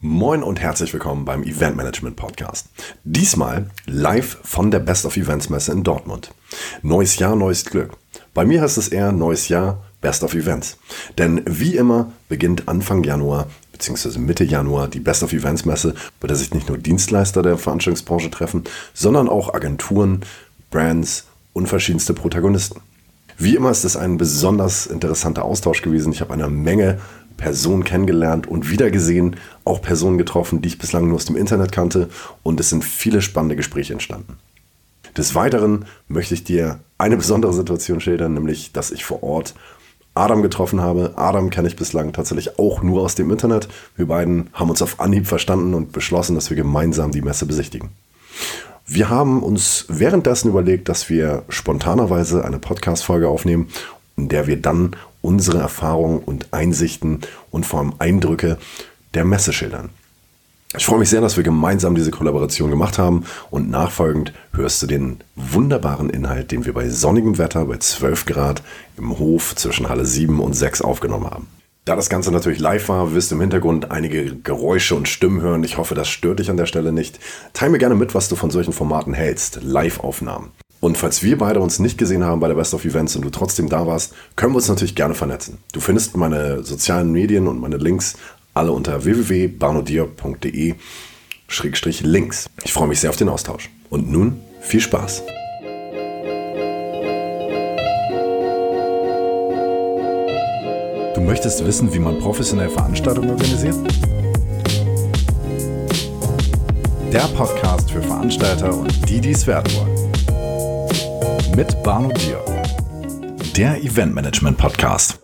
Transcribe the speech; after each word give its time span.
Moin 0.00 0.44
und 0.44 0.60
herzlich 0.60 0.92
willkommen 0.92 1.24
beim 1.24 1.42
Event 1.42 1.76
Management 1.76 2.14
Podcast. 2.14 2.68
Diesmal 3.02 3.68
live 3.86 4.38
von 4.44 4.70
der 4.70 4.78
Best 4.78 5.04
of 5.04 5.16
Events 5.16 5.50
Messe 5.50 5.72
in 5.72 5.82
Dortmund. 5.82 6.30
Neues 6.82 7.18
Jahr, 7.18 7.34
neues 7.34 7.64
Glück. 7.64 7.96
Bei 8.32 8.44
mir 8.44 8.62
heißt 8.62 8.78
es 8.78 8.86
eher 8.86 9.10
neues 9.10 9.48
Jahr, 9.48 9.82
Best 10.00 10.22
of 10.22 10.34
Events. 10.34 10.78
Denn 11.18 11.42
wie 11.46 11.74
immer 11.74 12.12
beginnt 12.28 12.68
Anfang 12.68 13.02
Januar 13.02 13.48
bzw. 13.72 14.20
Mitte 14.20 14.44
Januar 14.44 14.86
die 14.86 15.00
Best 15.00 15.24
of 15.24 15.32
Events 15.32 15.64
Messe, 15.64 15.96
bei 16.20 16.28
der 16.28 16.36
sich 16.36 16.54
nicht 16.54 16.68
nur 16.68 16.78
Dienstleister 16.78 17.42
der 17.42 17.58
Veranstaltungsbranche 17.58 18.30
treffen, 18.30 18.62
sondern 18.94 19.28
auch 19.28 19.52
Agenturen, 19.52 20.20
Brands 20.70 21.26
und 21.54 21.68
verschiedenste 21.68 22.14
Protagonisten. 22.14 22.82
Wie 23.36 23.56
immer 23.56 23.72
ist 23.72 23.84
es 23.84 23.96
ein 23.96 24.16
besonders 24.16 24.86
interessanter 24.86 25.44
Austausch 25.44 25.82
gewesen. 25.82 26.12
Ich 26.12 26.20
habe 26.20 26.34
eine 26.34 26.48
Menge 26.48 27.00
Personen 27.38 27.84
kennengelernt 27.84 28.46
und 28.46 28.68
wiedergesehen, 28.68 29.36
auch 29.64 29.80
Personen 29.80 30.18
getroffen, 30.18 30.60
die 30.60 30.68
ich 30.68 30.78
bislang 30.78 31.06
nur 31.06 31.16
aus 31.16 31.24
dem 31.24 31.36
Internet 31.36 31.72
kannte 31.72 32.10
und 32.42 32.60
es 32.60 32.68
sind 32.68 32.84
viele 32.84 33.22
spannende 33.22 33.56
Gespräche 33.56 33.94
entstanden. 33.94 34.36
Des 35.16 35.34
Weiteren 35.34 35.86
möchte 36.08 36.34
ich 36.34 36.44
dir 36.44 36.80
eine 36.98 37.16
besondere 37.16 37.54
Situation 37.54 38.00
schildern, 38.00 38.34
nämlich, 38.34 38.72
dass 38.72 38.90
ich 38.90 39.04
vor 39.04 39.22
Ort 39.22 39.54
Adam 40.14 40.42
getroffen 40.42 40.80
habe. 40.80 41.14
Adam 41.16 41.48
kenne 41.50 41.68
ich 41.68 41.76
bislang 41.76 42.12
tatsächlich 42.12 42.58
auch 42.58 42.82
nur 42.82 43.02
aus 43.02 43.14
dem 43.14 43.30
Internet. 43.30 43.68
Wir 43.96 44.06
beiden 44.06 44.50
haben 44.52 44.70
uns 44.70 44.82
auf 44.82 45.00
Anhieb 45.00 45.26
verstanden 45.26 45.74
und 45.74 45.92
beschlossen, 45.92 46.34
dass 46.34 46.50
wir 46.50 46.56
gemeinsam 46.56 47.12
die 47.12 47.22
Messe 47.22 47.46
besichtigen. 47.46 47.90
Wir 48.86 49.10
haben 49.10 49.42
uns 49.42 49.84
währenddessen 49.88 50.48
überlegt, 50.48 50.88
dass 50.88 51.08
wir 51.08 51.44
spontanerweise 51.48 52.44
eine 52.44 52.58
Podcast-Folge 52.58 53.28
aufnehmen, 53.28 53.68
in 54.16 54.28
der 54.28 54.46
wir 54.46 54.60
dann 54.60 54.96
unsere 55.22 55.58
Erfahrungen 55.58 56.18
und 56.18 56.52
Einsichten 56.52 57.20
und 57.50 57.66
vor 57.66 57.80
allem 57.80 57.94
Eindrücke 57.98 58.58
der 59.14 59.24
Messe 59.24 59.52
schildern. 59.52 59.90
Ich 60.76 60.84
freue 60.84 60.98
mich 60.98 61.08
sehr, 61.08 61.22
dass 61.22 61.38
wir 61.38 61.44
gemeinsam 61.44 61.94
diese 61.94 62.10
Kollaboration 62.10 62.68
gemacht 62.68 62.98
haben 62.98 63.24
und 63.50 63.70
nachfolgend 63.70 64.34
hörst 64.52 64.82
du 64.82 64.86
den 64.86 65.18
wunderbaren 65.34 66.10
Inhalt, 66.10 66.52
den 66.52 66.66
wir 66.66 66.74
bei 66.74 66.90
sonnigem 66.90 67.38
Wetter 67.38 67.64
bei 67.64 67.78
12 67.78 68.26
Grad 68.26 68.62
im 68.98 69.18
Hof 69.18 69.56
zwischen 69.56 69.88
Halle 69.88 70.04
7 70.04 70.40
und 70.40 70.52
6 70.52 70.82
aufgenommen 70.82 71.24
haben. 71.24 71.46
Da 71.86 71.96
das 71.96 72.10
Ganze 72.10 72.30
natürlich 72.30 72.58
live 72.58 72.90
war, 72.90 73.14
wirst 73.14 73.30
du 73.30 73.36
im 73.36 73.40
Hintergrund 73.40 73.90
einige 73.90 74.36
Geräusche 74.36 74.94
und 74.94 75.08
Stimmen 75.08 75.40
hören. 75.40 75.64
Ich 75.64 75.78
hoffe, 75.78 75.94
das 75.94 76.08
stört 76.08 76.38
dich 76.38 76.50
an 76.50 76.58
der 76.58 76.66
Stelle 76.66 76.92
nicht. 76.92 77.18
Teil 77.54 77.70
mir 77.70 77.78
gerne 77.78 77.94
mit, 77.94 78.14
was 78.14 78.28
du 78.28 78.36
von 78.36 78.50
solchen 78.50 78.74
Formaten 78.74 79.14
hältst. 79.14 79.60
Live-Aufnahmen. 79.62 80.50
Und 80.80 80.96
falls 80.96 81.22
wir 81.22 81.38
beide 81.38 81.60
uns 81.60 81.80
nicht 81.80 81.98
gesehen 81.98 82.24
haben 82.24 82.40
bei 82.40 82.48
der 82.48 82.54
Best 82.54 82.72
of 82.72 82.84
Events 82.84 83.16
und 83.16 83.24
du 83.24 83.30
trotzdem 83.30 83.68
da 83.68 83.86
warst, 83.86 84.14
können 84.36 84.52
wir 84.52 84.56
uns 84.56 84.68
natürlich 84.68 84.94
gerne 84.94 85.14
vernetzen. 85.14 85.58
Du 85.72 85.80
findest 85.80 86.16
meine 86.16 86.62
sozialen 86.62 87.10
Medien 87.10 87.48
und 87.48 87.60
meine 87.60 87.78
Links 87.78 88.14
alle 88.54 88.72
unter 88.72 89.04
www.barnodier.de 89.04 90.74
Links. 92.02 92.50
Ich 92.64 92.72
freue 92.72 92.88
mich 92.88 93.00
sehr 93.00 93.10
auf 93.10 93.16
den 93.16 93.28
Austausch. 93.28 93.70
Und 93.90 94.10
nun 94.10 94.40
viel 94.60 94.80
Spaß. 94.80 95.22
Du 101.14 101.20
möchtest 101.22 101.64
wissen, 101.66 101.92
wie 101.92 101.98
man 101.98 102.18
professionell 102.18 102.68
Veranstaltungen 102.68 103.30
organisiert? 103.30 103.76
Der 107.12 107.26
Podcast 107.34 107.90
für 107.90 108.02
Veranstalter 108.02 108.76
und 108.76 109.08
die, 109.08 109.20
die 109.20 109.30
es 109.30 109.46
werden 109.46 109.72
wollen 109.74 109.97
mit 111.58 111.82
Barno 111.82 112.12
Dier. 112.12 112.44
Der 113.56 113.82
Eventmanagement 113.82 114.56
Podcast. 114.56 115.18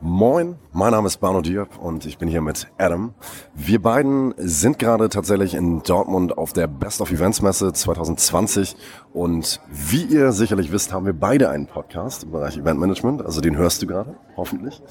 Moin, 0.00 0.56
mein 0.76 0.90
Name 0.90 1.06
ist 1.06 1.16
Barno 1.16 1.40
Diop 1.40 1.78
und 1.78 2.04
ich 2.04 2.18
bin 2.18 2.28
hier 2.28 2.42
mit 2.42 2.66
Adam. 2.76 3.14
Wir 3.54 3.80
beiden 3.80 4.34
sind 4.36 4.78
gerade 4.78 5.08
tatsächlich 5.08 5.54
in 5.54 5.82
Dortmund 5.82 6.36
auf 6.36 6.52
der 6.52 6.66
Best 6.66 7.00
of 7.00 7.10
Events 7.10 7.40
Messe 7.40 7.72
2020 7.72 8.76
und 9.14 9.58
wie 9.70 10.02
ihr 10.02 10.32
sicherlich 10.32 10.70
wisst, 10.72 10.92
haben 10.92 11.06
wir 11.06 11.14
beide 11.14 11.48
einen 11.48 11.66
Podcast 11.66 12.24
im 12.24 12.32
Bereich 12.32 12.58
Eventmanagement, 12.58 13.24
also 13.24 13.40
den 13.40 13.56
hörst 13.56 13.80
du 13.80 13.86
gerade, 13.86 14.16
hoffentlich. 14.36 14.82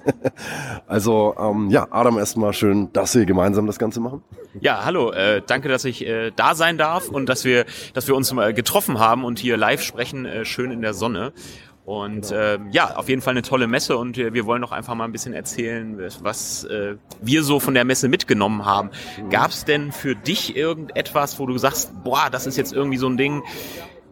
also 0.86 1.34
ähm, 1.40 1.70
ja, 1.70 1.88
Adam, 1.90 2.18
erstmal 2.18 2.52
schön, 2.52 2.92
dass 2.92 3.16
wir 3.16 3.26
gemeinsam 3.26 3.66
das 3.66 3.80
Ganze 3.80 3.98
machen. 3.98 4.22
Ja, 4.60 4.84
hallo, 4.84 5.10
äh, 5.10 5.42
danke, 5.44 5.68
dass 5.68 5.84
ich 5.84 6.06
äh, 6.06 6.30
da 6.36 6.54
sein 6.54 6.78
darf 6.78 7.08
und 7.08 7.28
dass 7.28 7.44
wir, 7.44 7.66
dass 7.94 8.06
wir 8.06 8.14
uns 8.14 8.32
mal 8.32 8.54
getroffen 8.54 9.00
haben 9.00 9.24
und 9.24 9.40
hier 9.40 9.56
live 9.56 9.82
sprechen, 9.82 10.24
äh, 10.24 10.44
schön 10.44 10.70
in 10.70 10.82
der 10.82 10.94
Sonne. 10.94 11.32
Und 11.86 12.30
genau. 12.30 12.40
äh, 12.40 12.58
ja, 12.72 12.96
auf 12.96 13.08
jeden 13.08 13.22
Fall 13.22 13.30
eine 13.30 13.42
tolle 13.42 13.68
Messe 13.68 13.96
und 13.96 14.16
wir, 14.16 14.34
wir 14.34 14.44
wollen 14.44 14.60
doch 14.60 14.72
einfach 14.72 14.96
mal 14.96 15.04
ein 15.04 15.12
bisschen 15.12 15.32
erzählen, 15.32 15.96
was 16.20 16.64
äh, 16.64 16.96
wir 17.22 17.44
so 17.44 17.60
von 17.60 17.74
der 17.74 17.84
Messe 17.84 18.08
mitgenommen 18.08 18.64
haben. 18.64 18.90
Mhm. 19.22 19.30
Gab 19.30 19.52
es 19.52 19.64
denn 19.64 19.92
für 19.92 20.16
dich 20.16 20.56
irgendetwas, 20.56 21.38
wo 21.38 21.46
du 21.46 21.56
sagst, 21.58 21.92
boah, 22.02 22.28
das 22.28 22.48
ist 22.48 22.56
jetzt 22.56 22.72
irgendwie 22.72 22.96
so 22.96 23.08
ein 23.08 23.16
Ding, 23.16 23.44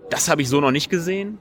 das 0.09 0.29
habe 0.29 0.41
ich 0.41 0.49
so 0.49 0.61
noch 0.61 0.71
nicht 0.71 0.89
gesehen? 0.89 1.39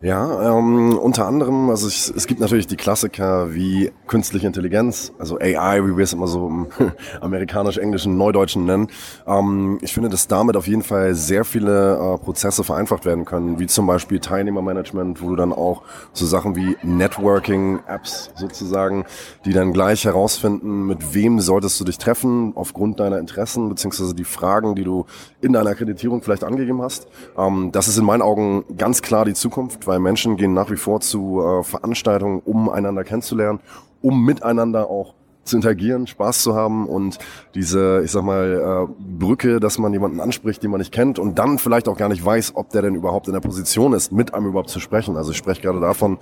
Ja, 0.00 0.56
ähm, 0.56 0.96
unter 0.96 1.26
anderem, 1.26 1.70
also 1.70 1.88
es, 1.88 2.08
es 2.08 2.28
gibt 2.28 2.38
natürlich 2.38 2.68
die 2.68 2.76
Klassiker 2.76 3.52
wie 3.52 3.90
künstliche 4.06 4.46
Intelligenz, 4.46 5.12
also 5.18 5.40
AI, 5.40 5.84
wie 5.84 5.96
wir 5.96 6.04
es 6.04 6.12
immer 6.12 6.28
so 6.28 6.46
im 6.46 6.66
amerikanisch-englischen, 7.20 8.16
neudeutschen 8.16 8.64
nennen. 8.64 8.86
Ähm, 9.26 9.80
ich 9.82 9.92
finde, 9.92 10.08
dass 10.08 10.28
damit 10.28 10.56
auf 10.56 10.68
jeden 10.68 10.84
Fall 10.84 11.16
sehr 11.16 11.44
viele 11.44 11.94
äh, 11.94 12.18
Prozesse 12.18 12.62
vereinfacht 12.62 13.06
werden 13.06 13.24
können, 13.24 13.58
wie 13.58 13.66
zum 13.66 13.88
Beispiel 13.88 14.20
Teilnehmermanagement, 14.20 15.20
wo 15.20 15.30
du 15.30 15.36
dann 15.36 15.52
auch 15.52 15.82
so 16.12 16.26
Sachen 16.26 16.54
wie 16.54 16.76
Networking-Apps 16.84 18.30
sozusagen, 18.36 19.04
die 19.44 19.52
dann 19.52 19.72
gleich 19.72 20.04
herausfinden, 20.04 20.86
mit 20.86 21.12
wem 21.12 21.40
solltest 21.40 21.80
du 21.80 21.84
dich 21.84 21.98
treffen, 21.98 22.52
aufgrund 22.54 23.00
deiner 23.00 23.18
Interessen, 23.18 23.68
beziehungsweise 23.68 24.14
die 24.14 24.22
Fragen, 24.22 24.76
die 24.76 24.84
du 24.84 25.06
in 25.40 25.52
deiner 25.52 25.70
Akkreditierung 25.70 26.22
vielleicht 26.22 26.44
angegeben 26.44 26.82
hast. 26.82 27.08
Ähm, 27.36 27.70
das 27.72 27.88
ist 27.88 27.98
in 27.98 28.04
meinen 28.04 28.22
Augen 28.22 28.64
ganz 28.76 29.02
klar 29.02 29.24
die 29.24 29.34
Zukunft 29.34 29.87
weil 29.88 29.98
Menschen 29.98 30.36
gehen 30.36 30.54
nach 30.54 30.70
wie 30.70 30.76
vor 30.76 31.00
zu 31.00 31.42
äh, 31.42 31.64
Veranstaltungen, 31.64 32.40
um 32.44 32.68
einander 32.68 33.02
kennenzulernen, 33.02 33.58
um 34.00 34.24
miteinander 34.24 34.88
auch 34.88 35.14
zu 35.48 35.56
interagieren, 35.56 36.06
Spaß 36.06 36.42
zu 36.42 36.54
haben 36.54 36.86
und 36.86 37.18
diese, 37.54 38.02
ich 38.04 38.12
sag 38.12 38.22
mal, 38.22 38.86
äh, 38.88 38.92
Brücke, 39.18 39.58
dass 39.60 39.78
man 39.78 39.92
jemanden 39.92 40.20
anspricht, 40.20 40.62
den 40.62 40.70
man 40.70 40.78
nicht 40.78 40.92
kennt 40.92 41.18
und 41.18 41.38
dann 41.38 41.58
vielleicht 41.58 41.88
auch 41.88 41.96
gar 41.96 42.08
nicht 42.08 42.24
weiß, 42.24 42.52
ob 42.54 42.70
der 42.70 42.82
denn 42.82 42.94
überhaupt 42.94 43.26
in 43.26 43.32
der 43.32 43.40
Position 43.40 43.94
ist, 43.94 44.12
mit 44.12 44.34
einem 44.34 44.46
überhaupt 44.46 44.70
zu 44.70 44.78
sprechen. 44.78 45.16
Also 45.16 45.32
ich 45.32 45.38
spreche 45.38 45.62
gerade 45.62 45.80
davon, 45.80 46.18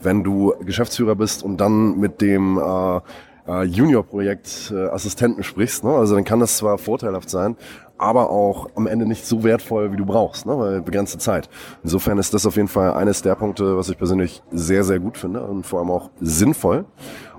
wenn 0.00 0.22
du 0.22 0.54
Geschäftsführer 0.60 1.16
bist 1.16 1.42
und 1.42 1.56
dann 1.56 1.98
mit 1.98 2.20
dem 2.20 2.58
äh, 2.58 3.00
äh, 3.48 3.62
Junior-Projekt 3.64 4.72
äh, 4.72 5.42
sprichst, 5.42 5.84
ne? 5.84 5.90
also 5.90 6.14
dann 6.14 6.24
kann 6.24 6.40
das 6.40 6.58
zwar 6.58 6.78
vorteilhaft 6.78 7.30
sein, 7.30 7.56
aber 7.98 8.30
auch 8.30 8.68
am 8.74 8.86
Ende 8.86 9.06
nicht 9.06 9.26
so 9.26 9.44
wertvoll, 9.44 9.92
wie 9.92 9.96
du 9.96 10.06
brauchst, 10.06 10.46
ne? 10.46 10.58
weil 10.58 10.82
begrenzte 10.82 11.18
Zeit. 11.18 11.48
Insofern 11.82 12.18
ist 12.18 12.34
das 12.34 12.46
auf 12.46 12.56
jeden 12.56 12.68
Fall 12.68 12.94
eines 12.94 13.22
der 13.22 13.34
Punkte, 13.34 13.76
was 13.76 13.88
ich 13.88 13.98
persönlich 13.98 14.42
sehr, 14.50 14.84
sehr 14.84 15.00
gut 15.00 15.18
finde 15.18 15.42
und 15.42 15.64
vor 15.64 15.80
allem 15.80 15.90
auch 15.90 16.10
sinnvoll. 16.20 16.84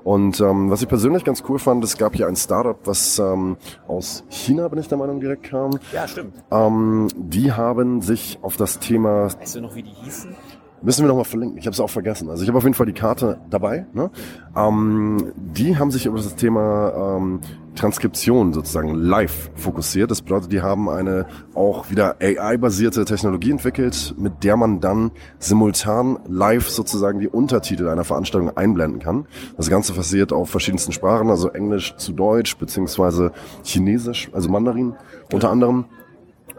Und 0.04 0.40
ähm, 0.40 0.70
was 0.70 0.82
ich 0.82 0.88
persönlich 0.88 1.26
ganz 1.26 1.44
cool 1.50 1.60
fand, 1.60 1.84
es 1.84 1.98
gab 1.98 2.16
hier 2.16 2.28
ein 2.28 2.38
Startup, 2.38 2.78
was 2.86 3.20
ähm, 3.20 3.58
aus 3.90 4.24
China, 4.30 4.70
bin 4.70 4.80
ich 4.80 4.88
der 4.88 4.98
Meinung, 4.98 5.20
direkt 5.20 5.44
kam. 5.44 5.80
Ja, 5.92 6.08
stimmt. 6.08 6.34
Ähm, 6.50 7.10
die 7.18 7.52
haben 7.52 8.02
sich 8.02 8.40
auf 8.42 8.56
das 8.56 8.80
Thema... 8.80 9.26
Weißt 9.26 9.56
du 9.56 9.62
noch, 9.62 9.76
wie 9.76 9.84
die 9.84 9.92
hießen? 9.92 10.34
Müssen 10.82 11.04
wir 11.04 11.08
nochmal 11.08 11.26
verlinken. 11.26 11.58
Ich 11.58 11.66
habe 11.66 11.74
es 11.74 11.80
auch 11.80 11.90
vergessen. 11.90 12.30
Also 12.30 12.44
ich 12.44 12.50
habe 12.50 12.58
auf 12.58 12.64
jeden 12.64 12.76
Fall 12.76 12.86
die 12.86 12.94
Karte 12.94 13.40
dabei. 13.50 13.88
Ne? 13.94 14.12
Ähm, 14.56 15.34
die 15.36 15.78
haben 15.78 15.90
sich 15.90 16.06
über 16.06 16.18
das 16.18 16.36
Thema 16.36 17.18
ähm, 17.18 17.42
Transkription 17.76 18.54
sozusagen 18.54 18.94
live 18.94 19.50
fokussiert. 19.56 20.12
Das 20.12 20.22
bedeutet, 20.22 20.52
die 20.52 20.62
haben 20.62 20.90
eine 20.90 21.26
auch 21.56 21.90
wieder 21.90 22.18
AI-basierte 22.22 23.06
Technologie 23.06 23.52
entwickelt, 23.52 24.14
mit 24.18 24.44
der 24.44 24.58
man 24.58 24.80
dann 24.80 25.12
simultan 25.40 26.20
live 26.28 26.70
sozusagen 26.70 27.20
die 27.20 27.28
Untertitel 27.28 27.88
einer 27.88 28.04
Veranstaltung 28.04 28.56
einblenden 28.56 29.00
kann. 29.00 29.28
Das 29.56 29.70
Ganze 29.70 29.94
basiert 29.94 30.34
auf 30.34 30.50
verschiedensten 30.50 30.92
Sprachen, 30.92 31.30
also 31.30 31.50
Englisch 31.50 31.96
zu 31.98 32.14
Deutsch 32.14 32.58
beziehungsweise 32.58 33.32
Chinesisch, 33.64 34.30
also 34.34 34.50
Mandarin 34.50 34.94
unter 35.32 35.50
anderem. 35.50 35.86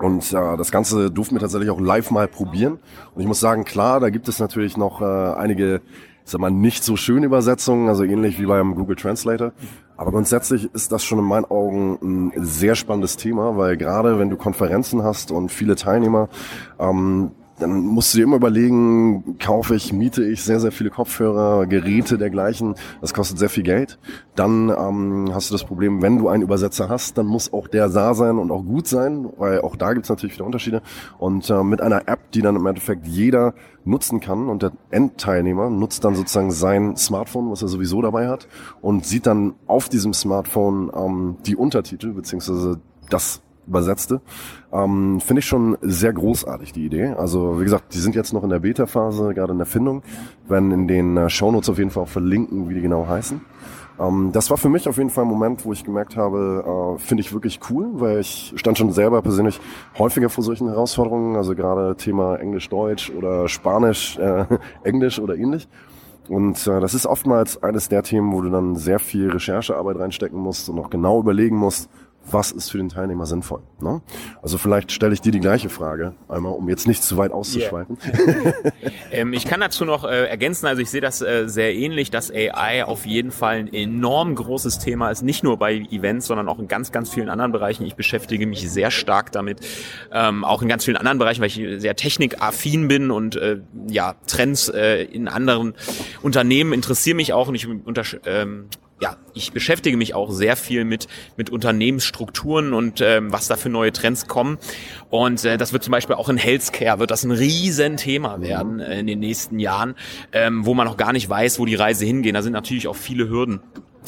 Und 0.02 0.32
äh, 0.32 0.56
das 0.56 0.70
Ganze 0.70 1.10
durften 1.10 1.34
wir 1.34 1.40
tatsächlich 1.40 1.70
auch 1.70 1.80
live 1.80 2.10
mal 2.10 2.28
probieren. 2.28 2.78
Und 3.14 3.20
ich 3.20 3.26
muss 3.26 3.40
sagen, 3.40 3.64
klar, 3.64 4.00
da 4.00 4.10
gibt 4.10 4.28
es 4.28 4.38
natürlich 4.38 4.76
noch 4.76 5.00
äh, 5.00 5.04
einige, 5.04 5.80
ich 6.24 6.30
sag 6.30 6.40
mal, 6.40 6.50
nicht 6.50 6.84
so 6.84 6.96
schöne 6.96 7.26
Übersetzungen, 7.26 7.88
also 7.88 8.04
ähnlich 8.04 8.40
wie 8.40 8.46
beim 8.46 8.74
Google 8.74 8.96
Translator. 8.96 9.52
Aber 9.96 10.12
grundsätzlich 10.12 10.72
ist 10.74 10.92
das 10.92 11.04
schon 11.04 11.18
in 11.18 11.24
meinen 11.24 11.44
Augen 11.44 12.30
ein 12.36 12.44
sehr 12.44 12.76
spannendes 12.76 13.16
Thema, 13.16 13.56
weil 13.56 13.76
gerade 13.76 14.18
wenn 14.18 14.30
du 14.30 14.36
Konferenzen 14.36 15.02
hast 15.02 15.32
und 15.32 15.50
viele 15.50 15.74
Teilnehmer, 15.74 16.28
ähm, 16.78 17.32
dann 17.58 17.81
musst 17.81 18.14
du 18.14 18.19
dir 18.19 18.25
immer 18.25 18.37
überlegen, 18.37 19.38
kaufe 19.38 19.75
ich, 19.75 19.93
miete 19.93 20.25
ich 20.25 20.43
sehr, 20.43 20.60
sehr 20.60 20.72
viele 20.72 20.90
Kopfhörer, 20.90 21.66
Geräte 21.66 22.19
dergleichen. 22.19 22.75
Das 23.00 23.14
kostet 23.14 23.38
sehr 23.38 23.49
viel 23.49 23.64
Geld. 23.64 23.99
Dann 24.34 24.69
ähm, 24.69 25.31
hast 25.32 25.50
du 25.50 25.55
das 25.55 25.64
Problem, 25.64 26.02
wenn 26.02 26.19
du 26.19 26.28
einen 26.28 26.43
Übersetzer 26.43 26.88
hast, 26.88 27.19
dann 27.19 27.26
muss 27.26 27.52
auch 27.52 27.69
der 27.69 27.88
da 27.88 28.14
sein 28.14 28.38
und 28.38 28.50
auch 28.50 28.62
gut 28.62 28.87
sein, 28.87 29.28
weil 29.37 29.60
auch 29.60 29.76
da 29.76 29.93
gibt 29.93 30.06
es 30.06 30.10
natürlich 30.10 30.37
wieder 30.37 30.46
Unterschiede. 30.46 30.82
Und 31.19 31.50
äh, 31.50 31.62
mit 31.62 31.81
einer 31.81 32.08
App, 32.08 32.31
die 32.32 32.43
dann 32.43 32.56
im 32.56 32.66
Endeffekt 32.66 33.06
jeder 33.06 33.55
nutzen 33.84 34.20
kann 34.20 34.49
und 34.49 34.62
der 34.62 34.72
Endteilnehmer 34.90 35.70
nutzt 35.70 36.04
dann 36.04 36.14
sozusagen 36.14 36.50
sein 36.50 36.96
Smartphone, 36.96 37.50
was 37.50 37.62
er 37.62 37.69
sowieso 37.69 38.02
dabei 38.02 38.28
hat 38.28 38.46
und 38.81 39.06
sieht 39.06 39.26
dann 39.26 39.54
auf 39.66 39.88
diesem 39.88 40.12
Smartphone 40.12 40.93
ähm, 40.94 41.37
die 41.46 41.56
Untertitel 41.56 42.12
beziehungsweise 42.12 42.81
das 43.11 43.40
übersetzte. 43.68 44.20
Ähm, 44.72 45.20
Finde 45.20 45.40
ich 45.40 45.46
schon 45.46 45.78
sehr 45.80 46.12
großartig, 46.12 46.72
die 46.72 46.86
Idee. 46.86 47.08
Also 47.08 47.60
wie 47.60 47.64
gesagt, 47.64 47.94
die 47.94 47.98
sind 47.98 48.14
jetzt 48.14 48.32
noch 48.32 48.42
in 48.42 48.50
der 48.50 48.58
Beta-Phase, 48.58 49.34
gerade 49.34 49.52
in 49.52 49.58
der 49.58 49.66
Findung. 49.66 50.02
Werden 50.48 50.72
in 50.72 50.88
den 50.88 51.16
äh, 51.16 51.30
Shownotes 51.30 51.68
auf 51.68 51.78
jeden 51.78 51.90
Fall 51.90 52.02
auch 52.02 52.08
verlinken, 52.08 52.68
wie 52.68 52.74
die 52.74 52.80
genau 52.80 53.06
heißen. 53.06 53.40
Ähm, 53.98 54.30
das 54.32 54.50
war 54.50 54.56
für 54.56 54.68
mich 54.68 54.88
auf 54.88 54.96
jeden 54.96 55.10
Fall 55.10 55.24
ein 55.24 55.30
Moment, 55.30 55.64
wo 55.64 55.72
ich 55.72 55.84
gemerkt 55.84 56.16
habe, 56.16 56.96
äh, 56.96 56.98
finde 56.98 57.22
ich 57.22 57.32
wirklich 57.32 57.60
cool, 57.70 57.88
weil 57.94 58.20
ich 58.20 58.52
stand 58.56 58.78
schon 58.78 58.92
selber 58.92 59.22
persönlich 59.22 59.60
häufiger 59.98 60.30
vor 60.30 60.44
solchen 60.44 60.68
Herausforderungen, 60.68 61.36
also 61.36 61.54
gerade 61.54 61.96
Thema 61.96 62.36
Englisch-Deutsch 62.36 63.10
oder 63.10 63.48
Spanisch, 63.48 64.18
äh, 64.18 64.44
Englisch 64.84 65.18
oder 65.18 65.36
ähnlich. 65.36 65.68
Und 66.28 66.66
äh, 66.66 66.80
das 66.80 66.94
ist 66.94 67.06
oftmals 67.06 67.62
eines 67.62 67.88
der 67.88 68.02
Themen, 68.02 68.32
wo 68.32 68.42
du 68.42 68.50
dann 68.50 68.76
sehr 68.76 68.98
viel 68.98 69.30
Recherchearbeit 69.30 69.98
reinstecken 69.98 70.38
musst 70.38 70.68
und 70.68 70.78
auch 70.78 70.90
genau 70.90 71.18
überlegen 71.20 71.56
musst, 71.56 71.88
was 72.30 72.50
ist 72.50 72.70
für 72.70 72.78
den 72.78 72.88
Teilnehmer 72.88 73.26
sinnvoll. 73.26 73.62
Ne? 73.80 74.02
Also 74.42 74.58
vielleicht 74.58 74.92
stelle 74.92 75.14
ich 75.14 75.20
dir 75.20 75.32
die 75.32 75.40
gleiche 75.40 75.68
Frage 75.68 76.14
einmal, 76.28 76.52
um 76.52 76.68
jetzt 76.68 76.86
nicht 76.86 77.02
zu 77.02 77.16
weit 77.16 77.32
auszuschweifen. 77.32 77.98
Yeah. 78.06 78.54
ähm, 79.12 79.32
ich 79.32 79.46
kann 79.46 79.60
dazu 79.60 79.84
noch 79.84 80.04
äh, 80.04 80.26
ergänzen, 80.26 80.66
also 80.66 80.82
ich 80.82 80.90
sehe 80.90 81.00
das 81.00 81.22
äh, 81.22 81.48
sehr 81.48 81.74
ähnlich, 81.74 82.10
dass 82.10 82.30
AI 82.30 82.84
auf 82.84 83.06
jeden 83.06 83.30
Fall 83.30 83.56
ein 83.56 83.72
enorm 83.72 84.34
großes 84.34 84.78
Thema 84.78 85.10
ist, 85.10 85.22
nicht 85.22 85.42
nur 85.42 85.56
bei 85.58 85.76
Events, 85.90 86.26
sondern 86.26 86.48
auch 86.48 86.58
in 86.58 86.68
ganz, 86.68 86.92
ganz 86.92 87.10
vielen 87.10 87.28
anderen 87.28 87.52
Bereichen. 87.52 87.84
Ich 87.84 87.94
beschäftige 87.94 88.46
mich 88.46 88.68
sehr 88.70 88.90
stark 88.90 89.32
damit, 89.32 89.60
ähm, 90.12 90.44
auch 90.44 90.62
in 90.62 90.68
ganz 90.68 90.84
vielen 90.84 90.96
anderen 90.96 91.18
Bereichen, 91.18 91.40
weil 91.40 91.48
ich 91.48 91.80
sehr 91.80 91.96
technikaffin 91.96 92.88
bin 92.88 93.10
und 93.10 93.36
äh, 93.36 93.60
ja 93.88 94.16
Trends 94.26 94.68
äh, 94.68 95.02
in 95.04 95.28
anderen 95.28 95.74
Unternehmen 96.22 96.72
interessieren 96.72 97.16
mich 97.16 97.32
auch 97.32 97.48
und 97.48 97.54
ich 97.54 97.68
ähm, 98.26 98.68
ja, 99.00 99.16
ich 99.34 99.52
beschäftige 99.52 99.96
mich 99.96 100.14
auch 100.14 100.30
sehr 100.30 100.56
viel 100.56 100.84
mit, 100.84 101.06
mit 101.36 101.50
Unternehmensstrukturen 101.50 102.72
und 102.72 103.00
ähm, 103.00 103.32
was 103.32 103.46
da 103.46 103.56
für 103.56 103.68
neue 103.68 103.92
Trends 103.92 104.26
kommen. 104.26 104.58
Und 105.10 105.44
äh, 105.44 105.56
das 105.56 105.72
wird 105.72 105.84
zum 105.84 105.92
Beispiel 105.92 106.16
auch 106.16 106.28
in 106.28 106.36
Healthcare, 106.36 106.98
wird 106.98 107.10
das 107.10 107.24
ein 107.24 107.30
Riesenthema 107.30 108.40
werden 108.40 108.80
äh, 108.80 108.98
in 108.98 109.06
den 109.06 109.20
nächsten 109.20 109.58
Jahren, 109.58 109.94
ähm, 110.32 110.66
wo 110.66 110.74
man 110.74 110.86
noch 110.86 110.96
gar 110.96 111.12
nicht 111.12 111.28
weiß, 111.28 111.58
wo 111.58 111.64
die 111.64 111.76
Reise 111.76 112.04
hingeht. 112.04 112.34
Da 112.34 112.42
sind 112.42 112.52
natürlich 112.52 112.88
auch 112.88 112.96
viele 112.96 113.28
Hürden. 113.28 113.60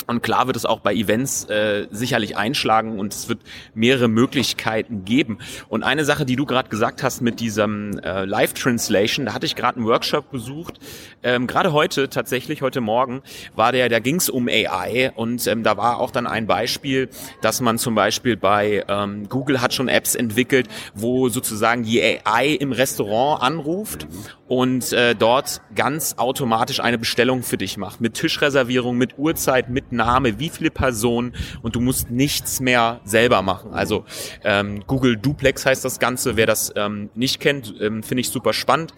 Und 0.07 0.23
klar 0.23 0.47
wird 0.47 0.57
es 0.57 0.65
auch 0.65 0.81
bei 0.81 0.95
Events 0.95 1.45
äh, 1.45 1.87
sicherlich 1.91 2.37
einschlagen 2.37 2.99
und 2.99 3.13
es 3.13 3.29
wird 3.29 3.41
mehrere 3.75 4.09
Möglichkeiten 4.09 5.05
geben. 5.05 5.39
Und 5.69 5.83
eine 5.83 6.05
Sache, 6.05 6.25
die 6.25 6.37
du 6.37 6.47
gerade 6.47 6.69
gesagt 6.69 7.03
hast 7.03 7.21
mit 7.21 7.39
diesem 7.39 7.99
äh, 8.01 8.25
Live-Translation, 8.25 9.27
da 9.27 9.35
hatte 9.35 9.47
ich 9.47 9.55
gerade 9.55 9.77
einen 9.77 9.87
Workshop 9.87 10.31
besucht. 10.31 10.81
Ähm, 11.23 11.47
gerade 11.47 11.73
heute, 11.73 12.09
tatsächlich 12.09 12.63
heute 12.63 12.81
Morgen, 12.81 13.23
war 13.55 13.73
der, 13.73 13.89
da 13.89 13.99
ging 13.99 14.17
es 14.17 14.29
um 14.29 14.49
AI 14.49 15.13
und 15.15 15.47
ähm, 15.47 15.63
da 15.63 15.77
war 15.77 16.01
auch 16.01 16.11
dann 16.11 16.27
ein 16.27 16.47
Beispiel, 16.47 17.09
dass 17.41 17.61
man 17.61 17.79
zum 17.79 17.95
Beispiel 17.95 18.37
bei 18.37 18.85
ähm, 18.89 19.29
Google 19.29 19.61
hat 19.61 19.75
schon 19.75 19.89
Apps 19.89 20.15
entwickelt, 20.15 20.69
wo 20.95 21.29
sozusagen 21.29 21.85
die 21.85 22.03
AI 22.03 22.47
im 22.47 22.73
Restaurant 22.73 23.43
anruft 23.43 24.09
und 24.51 24.93
äh, 24.93 25.15
dort 25.15 25.63
ganz 25.77 26.17
automatisch 26.19 26.81
eine 26.81 26.99
Bestellung 26.99 27.45
für 27.45 27.57
dich 27.57 27.77
macht. 27.77 28.01
Mit 28.01 28.15
Tischreservierung, 28.15 28.99
mit 28.99 29.17
Uhrzeit, 29.17 29.71
mit 29.71 29.93
Name, 29.93 30.41
wie 30.41 30.49
viele 30.49 30.73
Personen 30.73 31.37
und 31.63 31.77
du 31.77 31.81
musst 31.81 32.11
nichts 32.11 32.59
mehr 32.59 33.01
selber 33.05 33.43
machen. 33.43 33.73
Also 33.73 34.05
ähm, 34.43 34.83
Google 34.89 35.17
Duplex 35.17 35.65
heißt 35.67 35.85
das 35.85 36.01
Ganze. 36.01 36.37
Wer 36.37 36.47
das 36.47 36.73
ähm, 36.75 37.11
nicht 37.15 37.39
kennt, 37.39 37.77
ähm, 37.81 38.03
finde 38.03 38.23
ich 38.23 38.31
super 38.31 38.53
spannend. 38.53 38.93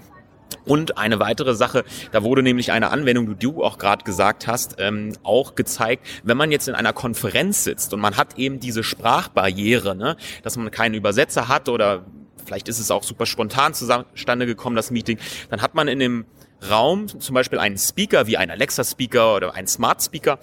Und 0.64 0.96
eine 0.96 1.20
weitere 1.20 1.54
Sache, 1.54 1.84
da 2.12 2.22
wurde 2.22 2.42
nämlich 2.42 2.72
eine 2.72 2.90
Anwendung, 2.90 3.26
die 3.26 3.46
du 3.46 3.62
auch 3.62 3.76
gerade 3.76 4.04
gesagt 4.04 4.46
hast, 4.46 4.76
ähm, 4.78 5.12
auch 5.22 5.54
gezeigt, 5.54 6.06
wenn 6.24 6.36
man 6.36 6.50
jetzt 6.50 6.68
in 6.68 6.74
einer 6.74 6.92
Konferenz 6.92 7.64
sitzt 7.64 7.92
und 7.92 8.00
man 8.00 8.16
hat 8.16 8.38
eben 8.38 8.60
diese 8.60 8.82
Sprachbarriere, 8.82 9.94
ne, 9.96 10.16
dass 10.42 10.56
man 10.56 10.70
keinen 10.70 10.94
Übersetzer 10.94 11.48
hat 11.48 11.68
oder 11.68 12.06
vielleicht 12.44 12.68
ist 12.68 12.78
es 12.78 12.90
auch 12.90 13.02
super 13.02 13.26
spontan 13.26 13.74
zustande 13.74 14.46
gekommen, 14.46 14.76
das 14.76 14.90
Meeting, 14.90 15.18
dann 15.50 15.62
hat 15.62 15.74
man 15.74 15.88
in 15.88 15.98
dem 15.98 16.26
Raum 16.68 17.08
zum 17.08 17.34
Beispiel 17.34 17.58
einen 17.58 17.78
Speaker 17.78 18.26
wie 18.26 18.36
ein 18.36 18.50
Alexa-Speaker 18.50 19.36
oder 19.36 19.54
ein 19.54 19.66
Smart-Speaker 19.66 20.38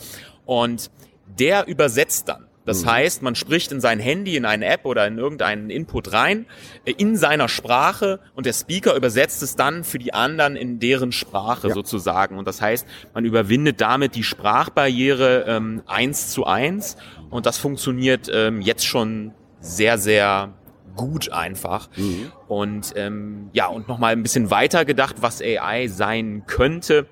und 0.46 0.92
der 1.28 1.68
übersetzt 1.68 2.28
dann. 2.28 2.50
Das 2.66 2.84
mhm. 2.84 2.92
heißt, 2.92 3.22
man 3.24 3.36
spricht 3.36 3.72
in 3.72 3.82
sein 3.82 4.00
Handy, 4.00 4.36
in 4.36 4.46
eine 4.46 4.66
App 4.66 4.86
oder 4.86 5.08
in 5.08 5.18
irgendeinen 5.18 5.70
Input 5.70 6.14
rein, 6.14 6.46
äh, 6.86 6.92
in 6.92 7.16
seiner 7.16 7.48
Sprache 7.48 8.20
und 8.36 8.46
der 8.46 8.54
Speaker 8.54 8.96
übersetzt 8.96 9.42
es 9.42 9.56
dann 9.56 9.84
für 9.84 9.98
die 9.98 10.14
anderen 10.14 10.56
in 10.56 10.80
deren 10.80 11.12
Sprache 11.12 11.70
ja. 11.70 11.74
sozusagen. 11.74 12.38
Und 12.38 12.48
das 12.48 12.62
heißt, 12.62 12.86
man 13.14 13.26
überwindet 13.26 13.82
damit 13.82 14.16
die 14.16 14.24
Sprachbarriere 14.24 15.46
ähm, 15.48 15.82
eins 15.88 16.32
zu 16.32 16.46
eins 16.46 16.98
und 17.30 17.46
das 17.46 17.58
funktioniert 17.58 18.30
ähm, 18.32 18.62
jetzt 18.62 18.86
schon 18.86 19.34
sehr, 19.62 19.98
sehr 19.98 20.54
gut 21.00 21.32
einfach. 21.32 21.90
Mhm. 21.96 22.32
Und 22.48 22.94
ähm, 22.98 23.50
ja, 23.54 23.68
und 23.68 23.88
nochmal 23.88 24.12
ein 24.12 24.22
bisschen 24.22 24.52
weiter 24.52 24.84
gedacht, 24.84 25.18
was 25.22 25.42
AI 25.42 25.88
sein 25.88 26.44
könnte. 26.46 27.06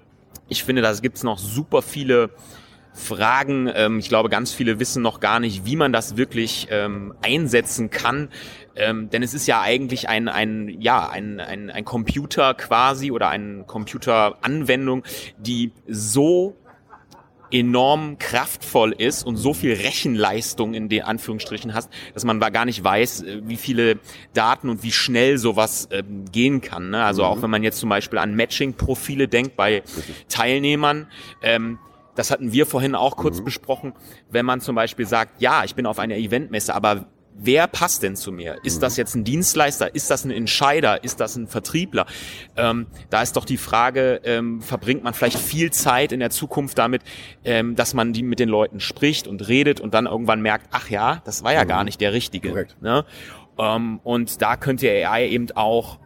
Ich 0.49 0.65
finde, 0.65 0.81
da 0.81 0.93
gibt's 0.93 1.23
noch 1.23 1.37
super 1.37 1.81
viele 1.81 2.31
Fragen. 2.93 3.71
Ähm, 3.73 3.99
ich 3.99 4.09
glaube, 4.09 4.27
ganz 4.27 4.51
viele 4.51 4.79
wissen 4.79 5.01
noch 5.01 5.21
gar 5.21 5.39
nicht, 5.39 5.65
wie 5.65 5.77
man 5.77 5.93
das 5.93 6.17
wirklich 6.17 6.67
ähm, 6.69 7.13
einsetzen 7.21 7.89
kann. 7.89 8.29
Ähm, 8.75 9.09
denn 9.09 9.23
es 9.23 9.33
ist 9.33 9.47
ja 9.47 9.61
eigentlich 9.61 10.09
ein, 10.09 10.27
ein, 10.27 10.67
ja, 10.81 11.07
ein, 11.09 11.39
ein, 11.39 11.69
ein 11.69 11.85
Computer 11.85 12.53
quasi 12.55 13.11
oder 13.11 13.29
eine 13.29 13.63
Computeranwendung, 13.63 15.03
die 15.37 15.71
so 15.87 16.57
enorm 17.51 18.17
kraftvoll 18.17 18.91
ist 18.91 19.23
und 19.23 19.37
so 19.37 19.53
viel 19.53 19.73
Rechenleistung 19.73 20.73
in 20.73 20.89
den 20.89 21.03
Anführungsstrichen 21.03 21.73
hast, 21.73 21.89
dass 22.13 22.23
man 22.23 22.39
gar 22.39 22.65
nicht 22.65 22.83
weiß, 22.83 23.23
äh, 23.23 23.41
wie 23.43 23.57
viele 23.57 23.99
Daten 24.33 24.69
und 24.69 24.83
wie 24.83 24.91
schnell 24.91 25.37
sowas 25.37 25.87
ähm, 25.91 26.25
gehen 26.31 26.61
kann. 26.61 26.89
Ne? 26.89 27.03
Also 27.03 27.23
mhm. 27.23 27.29
auch 27.29 27.41
wenn 27.41 27.49
man 27.49 27.63
jetzt 27.63 27.79
zum 27.79 27.89
Beispiel 27.89 28.19
an 28.19 28.35
Matching-Profile 28.35 29.27
denkt 29.27 29.55
bei 29.55 29.83
Teilnehmern, 30.29 31.07
ähm, 31.41 31.79
das 32.15 32.31
hatten 32.31 32.51
wir 32.51 32.65
vorhin 32.65 32.95
auch 32.95 33.15
kurz 33.15 33.39
mhm. 33.39 33.45
besprochen, 33.45 33.93
wenn 34.29 34.45
man 34.45 34.59
zum 34.59 34.75
Beispiel 34.75 35.05
sagt, 35.05 35.39
ja, 35.39 35.63
ich 35.63 35.75
bin 35.75 35.85
auf 35.85 35.99
einer 35.99 36.15
Eventmesse, 36.15 36.73
aber 36.73 37.05
wer 37.37 37.67
passt 37.67 38.03
denn 38.03 38.15
zu 38.15 38.31
mir? 38.31 38.57
Ist 38.63 38.81
das 38.81 38.93
mhm. 38.93 39.01
jetzt 39.01 39.15
ein 39.15 39.23
Dienstleister? 39.23 39.93
Ist 39.93 40.09
das 40.09 40.25
ein 40.25 40.31
Entscheider? 40.31 41.03
Ist 41.03 41.19
das 41.19 41.35
ein 41.35 41.47
Vertriebler? 41.47 42.05
Ähm, 42.55 42.87
da 43.09 43.21
ist 43.21 43.35
doch 43.35 43.45
die 43.45 43.57
Frage, 43.57 44.21
ähm, 44.23 44.61
verbringt 44.61 45.03
man 45.03 45.13
vielleicht 45.13 45.37
viel 45.37 45.71
Zeit 45.71 46.11
in 46.11 46.19
der 46.19 46.29
Zukunft 46.29 46.77
damit, 46.77 47.03
ähm, 47.45 47.75
dass 47.75 47.93
man 47.93 48.13
die 48.13 48.23
mit 48.23 48.39
den 48.39 48.49
Leuten 48.49 48.79
spricht 48.79 49.27
und 49.27 49.47
redet 49.47 49.79
und 49.79 49.93
dann 49.93 50.05
irgendwann 50.05 50.41
merkt, 50.41 50.67
ach 50.71 50.89
ja, 50.89 51.21
das 51.25 51.43
war 51.43 51.53
ja 51.53 51.63
mhm. 51.63 51.69
gar 51.69 51.83
nicht 51.83 52.01
der 52.01 52.13
Richtige. 52.13 52.67
Ne? 52.81 53.05
Ähm, 53.57 53.99
und 54.03 54.41
da 54.41 54.55
könnte 54.55 54.87
AI 54.87 55.27
eben 55.27 55.51
auch 55.51 55.99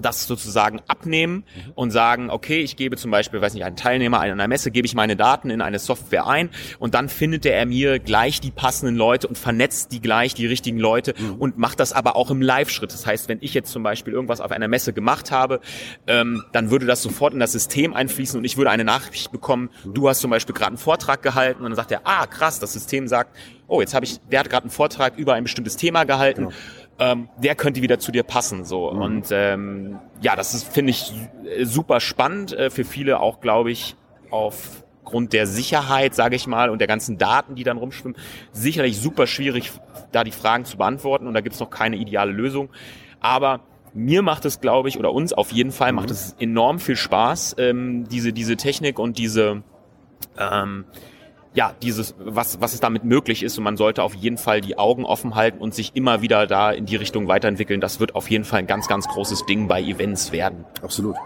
das 0.00 0.26
sozusagen 0.26 0.80
abnehmen 0.88 1.44
und 1.74 1.90
sagen, 1.90 2.30
okay, 2.30 2.60
ich 2.60 2.76
gebe 2.76 2.96
zum 2.96 3.10
Beispiel, 3.10 3.40
weiß 3.40 3.54
nicht, 3.54 3.64
einen 3.64 3.76
Teilnehmer 3.76 4.20
einer 4.20 4.48
Messe, 4.48 4.70
gebe 4.70 4.86
ich 4.86 4.94
meine 4.94 5.16
Daten 5.16 5.50
in 5.50 5.60
eine 5.60 5.78
Software 5.78 6.26
ein 6.26 6.50
und 6.78 6.94
dann 6.94 7.08
findet 7.08 7.46
er 7.46 7.66
mir 7.66 7.98
gleich 7.98 8.40
die 8.40 8.50
passenden 8.50 8.96
Leute 8.96 9.28
und 9.28 9.36
vernetzt 9.36 9.92
die 9.92 10.00
gleich, 10.00 10.34
die 10.34 10.46
richtigen 10.46 10.78
Leute 10.78 11.14
mhm. 11.18 11.34
und 11.34 11.58
macht 11.58 11.80
das 11.80 11.92
aber 11.92 12.16
auch 12.16 12.30
im 12.30 12.42
Live-Schritt. 12.42 12.92
Das 12.92 13.06
heißt, 13.06 13.28
wenn 13.28 13.38
ich 13.40 13.54
jetzt 13.54 13.70
zum 13.70 13.82
Beispiel 13.82 14.12
irgendwas 14.12 14.40
auf 14.40 14.50
einer 14.50 14.68
Messe 14.68 14.92
gemacht 14.92 15.30
habe, 15.30 15.60
ähm, 16.06 16.44
dann 16.52 16.70
würde 16.70 16.86
das 16.86 17.02
sofort 17.02 17.34
in 17.34 17.40
das 17.40 17.52
System 17.52 17.94
einfließen 17.94 18.38
und 18.38 18.44
ich 18.44 18.56
würde 18.56 18.70
eine 18.70 18.84
Nachricht 18.84 19.32
bekommen, 19.32 19.70
mhm. 19.84 19.94
du 19.94 20.08
hast 20.08 20.20
zum 20.20 20.30
Beispiel 20.30 20.54
gerade 20.54 20.68
einen 20.68 20.78
Vortrag 20.78 21.22
gehalten 21.22 21.62
und 21.62 21.70
dann 21.70 21.76
sagt 21.76 21.92
er, 21.92 22.02
ah 22.04 22.26
krass, 22.26 22.58
das 22.58 22.72
System 22.72 23.08
sagt, 23.08 23.36
oh, 23.66 23.80
jetzt 23.80 23.94
habe 23.94 24.04
ich, 24.04 24.18
der 24.30 24.40
hat 24.40 24.50
gerade 24.50 24.64
einen 24.64 24.70
Vortrag 24.70 25.16
über 25.16 25.34
ein 25.34 25.44
bestimmtes 25.44 25.76
Thema 25.76 26.04
gehalten. 26.04 26.46
Genau 26.46 26.54
ähm, 27.00 27.28
der 27.42 27.54
könnte 27.54 27.82
wieder 27.82 27.98
zu 27.98 28.12
dir 28.12 28.22
passen. 28.22 28.64
So 28.64 28.92
mhm. 28.92 29.00
und 29.02 29.26
ähm, 29.32 29.98
ja, 30.20 30.36
das 30.36 30.54
ist 30.54 30.72
finde 30.72 30.90
ich 30.92 31.12
super 31.62 31.98
spannend 31.98 32.52
äh, 32.52 32.70
für 32.70 32.84
viele 32.84 33.20
auch, 33.20 33.40
glaube 33.40 33.72
ich, 33.72 33.96
aufgrund 34.30 35.32
der 35.32 35.46
Sicherheit, 35.46 36.14
sage 36.14 36.36
ich 36.36 36.46
mal, 36.46 36.70
und 36.70 36.78
der 36.78 36.86
ganzen 36.86 37.18
Daten, 37.18 37.54
die 37.54 37.64
dann 37.64 37.78
rumschwimmen, 37.78 38.16
sicherlich 38.52 39.00
super 39.00 39.26
schwierig, 39.26 39.72
da 40.12 40.22
die 40.22 40.30
Fragen 40.30 40.64
zu 40.66 40.76
beantworten 40.76 41.26
und 41.26 41.34
da 41.34 41.40
gibt's 41.40 41.58
noch 41.58 41.70
keine 41.70 41.96
ideale 41.96 42.32
Lösung. 42.32 42.68
Aber 43.20 43.60
mir 43.92 44.22
macht 44.22 44.44
es, 44.44 44.60
glaube 44.60 44.88
ich, 44.88 44.98
oder 44.98 45.12
uns 45.12 45.32
auf 45.32 45.50
jeden 45.50 45.72
Fall 45.72 45.92
mhm. 45.92 45.96
macht 45.96 46.10
es 46.10 46.36
enorm 46.38 46.78
viel 46.78 46.96
Spaß, 46.96 47.56
ähm, 47.58 48.06
diese 48.08 48.32
diese 48.32 48.56
Technik 48.56 48.98
und 48.98 49.18
diese 49.18 49.62
ähm, 50.38 50.84
ja, 51.52 51.74
dieses, 51.82 52.14
was, 52.18 52.60
was 52.60 52.74
es 52.74 52.80
damit 52.80 53.04
möglich 53.04 53.42
ist 53.42 53.58
und 53.58 53.64
man 53.64 53.76
sollte 53.76 54.04
auf 54.04 54.14
jeden 54.14 54.38
Fall 54.38 54.60
die 54.60 54.78
Augen 54.78 55.04
offen 55.04 55.34
halten 55.34 55.58
und 55.58 55.74
sich 55.74 55.92
immer 55.94 56.22
wieder 56.22 56.46
da 56.46 56.70
in 56.70 56.86
die 56.86 56.94
Richtung 56.94 57.26
weiterentwickeln. 57.26 57.80
Das 57.80 57.98
wird 57.98 58.14
auf 58.14 58.30
jeden 58.30 58.44
Fall 58.44 58.60
ein 58.60 58.68
ganz, 58.68 58.86
ganz 58.86 59.08
großes 59.08 59.46
Ding 59.46 59.66
bei 59.66 59.82
Events 59.82 60.30
werden. 60.30 60.64
Absolut. 60.80 61.16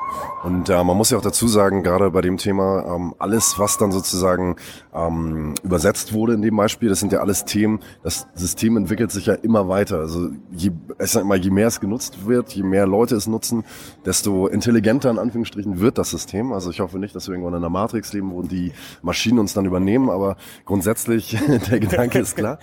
Und 0.42 0.70
äh, 0.70 0.82
man 0.82 0.96
muss 0.96 1.10
ja 1.10 1.18
auch 1.18 1.22
dazu 1.22 1.46
sagen, 1.46 1.82
gerade 1.82 2.10
bei 2.10 2.22
dem 2.22 2.38
Thema, 2.38 2.94
ähm, 2.94 3.14
alles, 3.18 3.58
was 3.58 3.76
dann 3.76 3.92
sozusagen 3.92 4.56
ähm, 4.94 5.54
übersetzt 5.62 6.14
wurde 6.14 6.32
in 6.32 6.40
dem 6.40 6.56
Beispiel, 6.56 6.88
das 6.88 7.00
sind 7.00 7.12
ja 7.12 7.20
alles 7.20 7.44
Themen, 7.44 7.80
das 8.02 8.26
System 8.34 8.78
entwickelt 8.78 9.10
sich 9.10 9.26
ja 9.26 9.34
immer 9.34 9.68
weiter. 9.68 9.98
Also 9.98 10.30
je, 10.52 10.70
ich 11.02 11.10
sag 11.10 11.26
mal, 11.26 11.38
je 11.38 11.50
mehr 11.50 11.66
es 11.66 11.80
genutzt 11.80 12.26
wird, 12.26 12.52
je 12.54 12.62
mehr 12.62 12.86
Leute 12.86 13.14
es 13.14 13.26
nutzen, 13.26 13.64
desto 14.06 14.46
intelligenter 14.46 15.10
in 15.10 15.18
Anführungsstrichen 15.18 15.80
wird 15.80 15.98
das 15.98 16.10
System. 16.10 16.52
Also 16.54 16.70
ich 16.70 16.80
hoffe 16.80 16.98
nicht, 16.98 17.14
dass 17.14 17.28
wir 17.28 17.34
irgendwann 17.34 17.54
in 17.54 17.58
einer 17.58 17.70
Matrix 17.70 18.14
leben, 18.14 18.32
wo 18.32 18.42
die 18.42 18.72
Maschinen 19.02 19.38
uns 19.38 19.52
dann 19.52 19.66
übernehmen, 19.66 20.13
aber 20.14 20.36
grundsätzlich 20.64 21.36
der 21.70 21.80
Gedanke 21.80 22.18
ist 22.20 22.36
klar. 22.36 22.58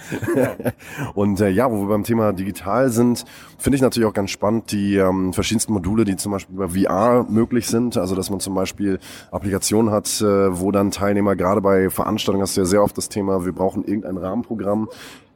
und 1.14 1.40
äh, 1.42 1.50
ja, 1.50 1.72
wo 1.72 1.82
wir 1.82 1.88
beim 1.88 2.04
Thema 2.04 2.34
digital 2.34 2.90
sind, 2.90 3.26
finde 3.58 3.76
ich 3.76 3.82
natürlich 3.82 4.08
auch 4.08 4.14
ganz 4.14 4.32
spannend 4.32 4.72
die 4.72 4.96
ähm, 4.96 5.34
verschiedensten 5.34 5.74
Module, 5.74 6.06
die 6.06 6.16
zum 6.16 6.32
Beispiel 6.32 6.56
über 6.56 6.70
VR 6.70 7.26
möglich 7.30 7.68
sind. 7.68 7.98
Also 7.98 8.16
dass 8.16 8.30
man 8.30 8.40
zum 8.40 8.56
Beispiel 8.56 9.00
Applikationen 9.32 9.92
hat, 9.92 10.22
äh, 10.22 10.60
wo 10.60 10.72
dann 10.72 10.92
Teilnehmer 10.92 11.36
gerade 11.36 11.62
bei 11.62 11.90
Veranstaltungen 11.90 12.42
hast 12.42 12.58
du 12.58 12.62
ja 12.62 12.66
sehr 12.66 12.84
oft 12.84 12.98
das 12.98 13.10
Thema, 13.10 13.46
wir 13.46 13.54
brauchen 13.54 13.84
irgendein 13.84 14.18
Rahmenprogramm, 14.18 14.90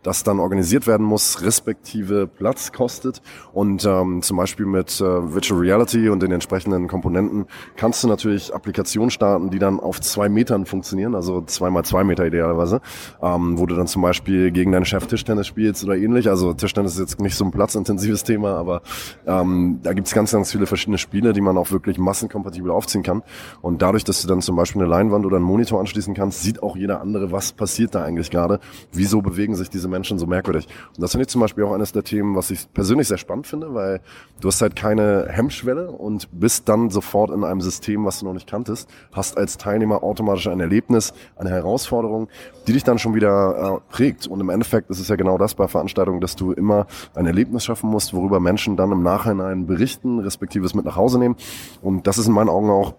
das 0.06 0.24
dann 0.24 0.40
organisiert 0.40 0.88
werden 0.88 1.06
muss, 1.06 1.42
respektive 1.42 2.28
Platz 2.28 2.72
kostet. 2.72 3.22
Und 3.54 3.86
ähm, 3.86 4.22
zum 4.22 4.38
Beispiel 4.38 4.66
mit 4.66 5.02
äh, 5.02 5.04
Virtual 5.04 5.60
Reality 5.60 6.10
und 6.10 6.22
den 6.22 6.32
entsprechenden 6.32 6.88
Komponenten 6.88 7.48
kannst 7.76 8.04
du 8.04 8.08
natürlich 8.08 8.54
Applikationen 8.54 9.10
starten, 9.10 9.50
die 9.50 9.60
dann 9.60 9.80
auf 9.80 10.00
zwei 10.02 10.30
Metern 10.30 10.66
funktionieren, 10.66 11.16
also 11.16 11.42
zwei 11.42 11.66
zwei 11.82 12.04
Meter 12.04 12.26
idealerweise, 12.26 12.82
ähm, 13.22 13.58
wo 13.58 13.66
du 13.66 13.76
dann 13.76 13.88
zum 13.88 14.02
Beispiel 14.02 14.52
gegen 14.52 14.72
deinen 14.72 14.86
Chef 14.86 15.08
Tischtennis 15.08 15.48
spielst 15.48 15.84
oder 15.84 15.96
ähnlich. 15.96 16.30
Also 16.30 16.54
Tischtennis 16.54 16.94
ist 16.94 17.00
jetzt 17.00 17.20
nicht 17.20 17.36
so 17.36 17.46
ein 17.46 17.52
platzintensives 17.52 18.24
Thema, 18.24 18.56
aber 18.56 18.82
ähm, 19.26 19.80
da 19.82 19.94
gibt's 19.94 20.14
ganz, 20.14 20.32
ganz 20.32 20.52
viele 20.52 20.68
verschiedene 20.68 20.98
Spiele, 20.98 21.34
die 21.34 21.42
man 21.42 21.58
auch 21.58 21.72
wirklich 21.72 21.98
massenkompatibel 21.98 22.70
aufziehen 22.72 23.04
kann. 23.04 23.24
Und 23.62 23.82
dadurch, 23.82 24.04
dass 24.04 24.22
du 24.22 24.28
dann 24.28 24.42
zum 24.42 24.56
Beispiel 24.56 24.82
eine 24.82 24.92
Leinwand 24.92 25.26
oder 25.26 25.38
einen 25.38 25.46
Monitor 25.46 25.80
anschließen 25.80 26.14
kannst, 26.14 26.44
sieht 26.44 26.62
auch 26.62 26.76
jeder 26.76 27.02
andere, 27.02 27.32
was 27.32 27.52
passiert 27.52 27.96
da 27.96 28.04
eigentlich 28.04 28.30
gerade, 28.30 28.60
wieso 28.92 29.22
bewegen 29.22 29.56
sich 29.56 29.70
diese 29.70 29.88
Menschen 29.96 30.20
so 30.20 30.28
merkwürdig. 30.28 30.68
Und 30.96 31.02
das 31.02 31.12
finde 31.12 31.24
ich 31.24 31.30
zum 31.30 31.42
Beispiel 31.42 31.64
auch 31.64 31.72
eines 31.72 31.94
der 31.94 32.04
Themen, 32.04 32.36
was 32.36 32.52
ich 32.52 32.72
persönlich 32.74 33.08
sehr 33.08 33.18
spannend 33.18 33.48
finde, 33.48 33.74
weil 33.74 34.02
du 34.42 34.50
hast 34.50 34.62
halt 34.62 34.76
keine 34.76 35.28
Hemmschwelle 35.30 35.90
und 35.90 36.28
bist 36.38 36.68
dann 36.68 36.90
sofort 36.90 37.32
in 37.32 37.44
einem 37.44 37.62
System, 37.62 38.06
was 38.06 38.20
du 38.20 38.26
noch 38.26 38.34
nicht 38.34 38.50
kanntest, 38.50 38.90
hast 39.14 39.38
als 39.38 39.58
Teilnehmer 39.58 40.04
automatisch 40.04 40.48
ein 40.48 40.60
Erlebnis, 40.60 41.14
eine 41.38 41.50
Herausforderung, 41.50 42.28
die 42.68 42.74
dich 42.74 42.84
dann 42.84 43.00
schon 43.00 43.16
wieder 43.16 43.82
äh, 43.82 43.92
prägt. 43.94 44.28
Und 44.28 44.42
im 44.42 44.50
Endeffekt 44.50 44.90
ist 44.90 45.00
es 45.00 45.08
ja 45.08 45.16
genau 45.16 45.38
das 45.38 45.56
bei 45.56 45.68
Veranstaltungen, 45.68 46.20
dass 46.20 46.36
du 46.36 46.52
immer 46.52 46.88
ein 47.14 47.26
Erlebnis 47.26 47.64
schaffen 47.64 47.90
musst, 47.90 48.14
worüber 48.14 48.40
Menschen 48.40 48.76
dann 48.76 48.92
im 48.92 49.04
Nachhinein 49.04 49.66
berichten, 49.66 50.20
respektive 50.20 50.66
es 50.66 50.74
mit 50.74 50.86
nach 50.86 50.98
Hause 50.98 51.20
nehmen. 51.20 51.36
Und 51.82 52.08
das 52.08 52.18
ist 52.18 52.28
in 52.28 52.34
meinen 52.34 52.50
Augen 52.50 52.70
auch 52.70 52.96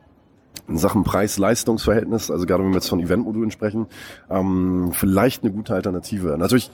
in 0.69 0.79
Sachen 0.79 1.05
Preis-Leistungs-Verhältnis, 1.05 2.31
also 2.31 2.47
gerade 2.47 2.63
wenn 2.63 2.71
wir 2.71 2.77
jetzt 2.77 2.89
von 2.89 3.01
Eventmodulen 3.01 3.51
sprechen, 3.51 3.87
ähm, 4.31 4.91
vielleicht 4.93 5.43
eine 5.43 5.53
gute 5.53 5.75
Alternative. 5.75 6.37
Natürlich 6.39 6.71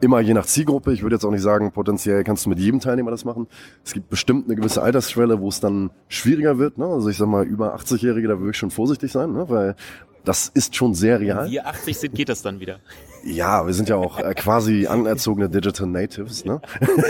immer 0.00 0.20
je 0.20 0.34
nach 0.34 0.46
Zielgruppe. 0.46 0.92
Ich 0.92 1.02
würde 1.02 1.16
jetzt 1.16 1.24
auch 1.24 1.30
nicht 1.30 1.42
sagen, 1.42 1.72
potenziell 1.72 2.24
kannst 2.24 2.44
du 2.44 2.50
mit 2.50 2.58
jedem 2.58 2.80
Teilnehmer 2.80 3.10
das 3.10 3.24
machen. 3.24 3.46
Es 3.84 3.92
gibt 3.92 4.10
bestimmt 4.10 4.46
eine 4.46 4.56
gewisse 4.56 4.82
Altersschwelle, 4.82 5.40
wo 5.40 5.48
es 5.48 5.60
dann 5.60 5.90
schwieriger 6.08 6.58
wird. 6.58 6.78
Ne? 6.78 6.86
Also 6.86 7.08
ich 7.08 7.16
sag 7.16 7.28
mal, 7.28 7.44
über 7.44 7.74
80-Jährige, 7.76 8.28
da 8.28 8.38
würde 8.38 8.50
ich 8.50 8.56
schon 8.56 8.70
vorsichtig 8.70 9.12
sein, 9.12 9.32
ne? 9.32 9.48
weil 9.48 9.76
das 10.24 10.50
ist 10.54 10.74
schon 10.74 10.94
sehr 10.94 11.20
real. 11.20 11.44
Wenn 11.44 11.52
wir 11.52 11.66
80 11.66 11.98
sind, 11.98 12.14
geht 12.14 12.28
das 12.28 12.42
dann 12.42 12.60
wieder. 12.60 12.78
Ja, 13.26 13.66
wir 13.66 13.72
sind 13.72 13.88
ja 13.88 13.96
auch 13.96 14.18
äh, 14.18 14.34
quasi 14.34 14.86
anerzogene 14.90 15.48
Digital 15.48 15.86
Natives, 15.86 16.44
ne? 16.44 16.60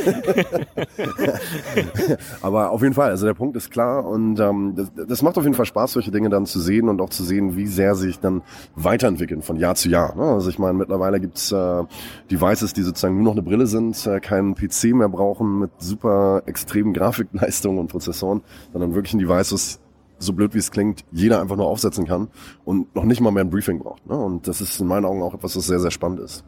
Aber 2.42 2.70
auf 2.70 2.82
jeden 2.82 2.94
Fall, 2.94 3.10
also 3.10 3.26
der 3.26 3.34
Punkt 3.34 3.56
ist 3.56 3.70
klar 3.70 4.06
und 4.06 4.38
ähm, 4.38 4.74
das, 4.76 4.92
das 5.08 5.22
macht 5.22 5.36
auf 5.38 5.44
jeden 5.44 5.56
Fall 5.56 5.66
Spaß, 5.66 5.92
solche 5.92 6.12
Dinge 6.12 6.28
dann 6.28 6.46
zu 6.46 6.60
sehen 6.60 6.88
und 6.88 7.00
auch 7.00 7.10
zu 7.10 7.24
sehen, 7.24 7.56
wie 7.56 7.66
sehr 7.66 7.96
sich 7.96 8.20
dann 8.20 8.42
weiterentwickeln 8.76 9.42
von 9.42 9.56
Jahr 9.56 9.74
zu 9.74 9.88
Jahr. 9.88 10.14
Ne? 10.14 10.22
Also 10.22 10.50
ich 10.50 10.58
meine, 10.58 10.74
mittlerweile 10.74 11.18
gibt's 11.20 11.50
äh, 11.50 11.82
Devices, 12.30 12.72
die 12.74 12.82
sozusagen 12.82 13.16
nur 13.16 13.24
noch 13.24 13.32
eine 13.32 13.42
Brille 13.42 13.66
sind, 13.66 14.06
äh, 14.06 14.20
keinen 14.20 14.54
PC 14.54 14.94
mehr 14.94 15.08
brauchen 15.08 15.58
mit 15.58 15.70
super 15.78 16.42
extremen 16.46 16.92
Grafikleistungen 16.92 17.78
und 17.78 17.88
Prozessoren, 17.88 18.42
sondern 18.72 18.94
wirklich 18.94 19.14
ein 19.14 19.18
Device, 19.18 19.52
was 19.52 19.80
so 20.18 20.32
blöd 20.32 20.54
wie 20.54 20.58
es 20.58 20.70
klingt, 20.70 21.04
jeder 21.10 21.40
einfach 21.40 21.56
nur 21.56 21.66
aufsetzen 21.66 22.06
kann 22.06 22.28
und 22.64 22.94
noch 22.94 23.04
nicht 23.04 23.20
mal 23.20 23.30
mehr 23.30 23.44
ein 23.44 23.50
Briefing 23.50 23.78
braucht. 23.78 24.06
Ne? 24.06 24.16
Und 24.16 24.48
das 24.48 24.60
ist 24.60 24.80
in 24.80 24.86
meinen 24.86 25.04
Augen 25.04 25.22
auch 25.22 25.34
etwas, 25.34 25.56
was 25.56 25.66
sehr, 25.66 25.80
sehr 25.80 25.90
spannend 25.90 26.20
ist. 26.20 26.44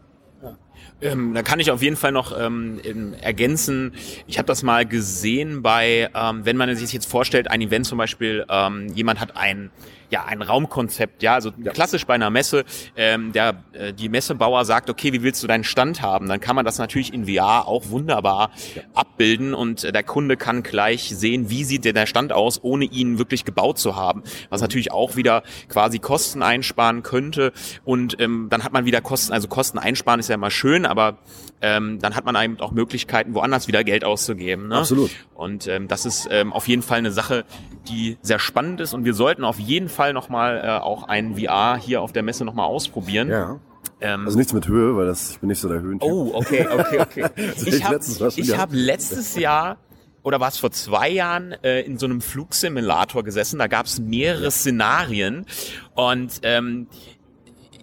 Ähm, 1.03 1.35
da 1.35 1.43
kann 1.43 1.61
ich 1.61 1.71
auf 1.71 1.83
jeden 1.83 1.97
Fall 1.97 2.13
noch 2.13 2.39
ähm, 2.39 3.15
ergänzen. 3.21 3.93
Ich 4.27 4.39
habe 4.39 4.47
das 4.47 4.63
mal 4.63 4.87
gesehen 4.87 5.63
bei, 5.63 6.11
ähm, 6.15 6.45
wenn 6.45 6.57
man 6.57 6.75
sich 6.75 6.93
jetzt 6.93 7.11
vorstellt, 7.11 7.51
ein 7.51 7.61
Event 7.61 7.87
zum 7.87 7.99
Beispiel, 7.99 8.47
ähm, 8.49 8.89
jemand 8.95 9.21
hat 9.21 9.37
ein 9.37 9.71
ja 10.11 10.25
ein 10.25 10.43
Raumkonzept, 10.43 11.23
ja, 11.23 11.35
also 11.35 11.53
ja. 11.63 11.73
klassisch 11.73 12.07
bei 12.07 12.15
einer 12.15 12.31
Messe, 12.31 12.65
ähm, 12.97 13.33
der 13.33 13.63
äh, 13.73 13.93
die 13.93 14.09
Messebauer 14.09 14.65
sagt, 14.65 14.91
okay, 14.91 15.13
wie 15.13 15.23
willst 15.23 15.43
du 15.43 15.47
deinen 15.47 15.65
Stand 15.65 16.03
haben? 16.03 16.29
Dann 16.29 16.41
kann 16.41 16.57
man 16.57 16.65
das 16.65 16.79
natürlich 16.79 17.13
in 17.13 17.27
VR 17.27 17.67
auch 17.67 17.91
wunderbar 17.91 18.51
ja. 18.75 18.83
abbilden 18.95 19.55
und 19.55 19.85
äh, 19.85 19.93
der 19.93 20.03
Kunde 20.03 20.37
kann 20.37 20.63
gleich 20.63 21.09
sehen, 21.17 21.51
wie 21.51 21.65
sieht 21.65 21.85
denn 21.85 21.95
der 21.95 22.07
Stand 22.07 22.33
aus, 22.33 22.63
ohne 22.63 22.85
ihn 22.85 23.19
wirklich 23.19 23.45
gebaut 23.45 23.79
zu 23.79 23.97
haben, 23.97 24.23
was 24.49 24.61
natürlich 24.61 24.93
auch 24.93 25.17
wieder 25.17 25.43
quasi 25.69 25.99
Kosten 25.99 26.43
einsparen 26.43 27.03
könnte 27.03 27.53
und 27.85 28.21
ähm, 28.21 28.47
dann 28.51 28.63
hat 28.65 28.73
man 28.73 28.85
wieder 28.85 29.01
Kosten, 29.01 29.33
also 29.33 29.49
Kosten 29.49 29.79
einsparen 29.79 30.21
ist 30.21 30.29
ja 30.29 30.37
immer 30.37 30.51
schön, 30.51 30.86
aber 30.87 31.19
ähm, 31.61 31.99
dann 32.01 32.15
hat 32.15 32.25
man 32.25 32.37
eben 32.43 32.61
auch 32.61 32.71
Möglichkeiten, 32.71 33.35
woanders 33.35 33.67
wieder 33.67 33.83
Geld 33.83 34.05
auszugeben. 34.05 34.69
Ne? 34.69 34.77
Absolut. 34.77 35.11
Und 35.35 35.67
ähm, 35.67 35.89
das 35.89 36.05
ist 36.05 36.29
ähm, 36.31 36.53
auf 36.53 36.69
jeden 36.69 36.83
Fall 36.83 36.99
eine 36.99 37.13
Sache, 37.13 37.45
die 37.89 38.19
sehr 38.23 38.39
spannend 38.39 38.81
ist 38.81 38.95
und 38.95 39.05
wir 39.05 39.15
sollten 39.15 39.45
auf 39.45 39.59
jeden 39.59 39.89
Fall 39.89 40.13
nochmal 40.13 40.63
äh, 40.65 40.69
auch 40.83 41.05
ein 41.05 41.37
VR 41.37 41.79
hier 41.79 42.03
auf 42.03 42.13
der 42.13 42.23
Messe 42.23 42.45
nochmal 42.45 42.67
ausprobieren. 42.67 43.31
Ja. 43.31 43.59
Ähm, 44.01 44.27
also 44.27 44.37
nichts 44.37 44.53
mit 44.53 44.69
Höhe, 44.69 44.97
weil 44.97 45.07
das, 45.07 45.31
ich 45.31 45.39
bin 45.41 45.49
nicht 45.49 45.61
so 45.61 45.69
der 45.69 45.81
Höhentyp. 45.81 46.09
Oh, 46.09 46.33
okay, 46.35 46.67
okay, 46.71 47.01
okay. 47.01 47.31
ich 47.67 47.85
habe 47.85 47.99
hab 47.99 48.69
letztes 48.73 49.37
Jahr 49.37 49.79
oder 50.23 50.41
war 50.41 50.49
es 50.49 50.59
vor 50.59 50.73
zwei 50.73 51.09
Jahren 51.09 51.53
äh, 51.63 51.83
in 51.83 51.99
so 51.99 52.07
einem 52.07 52.21
Flugsimulator 52.21 53.23
gesessen. 53.23 53.61
Da 53.61 53.69
gab 53.69 53.87
es 53.87 54.01
mehrere 54.01 54.51
Szenarien 54.51 55.47
und 55.95 56.41
ähm, 56.43 56.89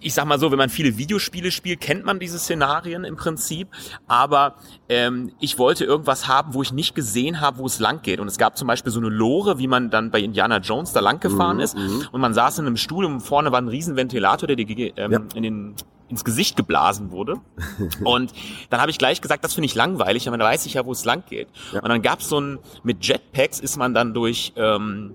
ich 0.04 0.14
sag 0.14 0.26
mal 0.26 0.38
so, 0.38 0.50
wenn 0.50 0.58
man 0.58 0.68
viele 0.68 0.98
Videospiele 0.98 1.50
spielt, 1.50 1.80
kennt 1.80 2.04
man 2.04 2.18
diese 2.18 2.38
Szenarien 2.38 3.04
im 3.04 3.16
Prinzip. 3.16 3.68
Aber 4.06 4.56
ähm, 4.88 5.32
ich 5.40 5.58
wollte 5.58 5.84
irgendwas 5.84 6.28
haben, 6.28 6.54
wo 6.54 6.62
ich 6.62 6.72
nicht 6.72 6.94
gesehen 6.94 7.40
habe, 7.40 7.58
wo 7.58 7.66
es 7.66 7.78
lang 7.78 8.02
geht. 8.02 8.20
Und 8.20 8.28
es 8.28 8.38
gab 8.38 8.56
zum 8.56 8.68
Beispiel 8.68 8.92
so 8.92 9.00
eine 9.00 9.08
Lore, 9.08 9.58
wie 9.58 9.66
man 9.66 9.90
dann 9.90 10.10
bei 10.10 10.20
Indiana 10.20 10.58
Jones 10.58 10.92
da 10.92 11.00
lang 11.00 11.20
gefahren 11.20 11.56
mhm, 11.56 11.62
ist. 11.62 11.76
Mhm. 11.76 12.08
Und 12.12 12.20
man 12.20 12.34
saß 12.34 12.58
in 12.58 12.66
einem 12.66 12.76
Stuhl 12.76 13.04
und 13.04 13.20
vorne 13.20 13.50
war 13.50 13.60
ein 13.60 13.68
riesen 13.68 13.96
Ventilator, 13.96 14.46
der 14.46 14.56
dir 14.56 14.92
ähm, 14.98 15.12
ja. 15.12 15.20
in 15.34 15.42
den 15.42 15.74
ins 16.08 16.22
Gesicht 16.22 16.56
geblasen 16.56 17.10
wurde. 17.10 17.36
und 18.04 18.32
dann 18.68 18.80
habe 18.80 18.90
ich 18.90 18.98
gleich 18.98 19.22
gesagt, 19.22 19.42
das 19.42 19.54
finde 19.54 19.66
ich 19.66 19.74
langweilig, 19.74 20.28
aber 20.28 20.36
da 20.36 20.44
weiß 20.44 20.66
ich 20.66 20.74
ja, 20.74 20.84
wo 20.84 20.92
es 20.92 21.04
lang 21.04 21.24
geht. 21.28 21.48
Ja. 21.72 21.80
Und 21.80 21.88
dann 21.88 22.02
gab 22.02 22.20
es 22.20 22.28
so 22.28 22.38
ein, 22.38 22.58
mit 22.82 23.04
Jetpacks 23.04 23.58
ist 23.58 23.76
man 23.78 23.94
dann 23.94 24.12
durch 24.12 24.52
ähm, 24.56 25.14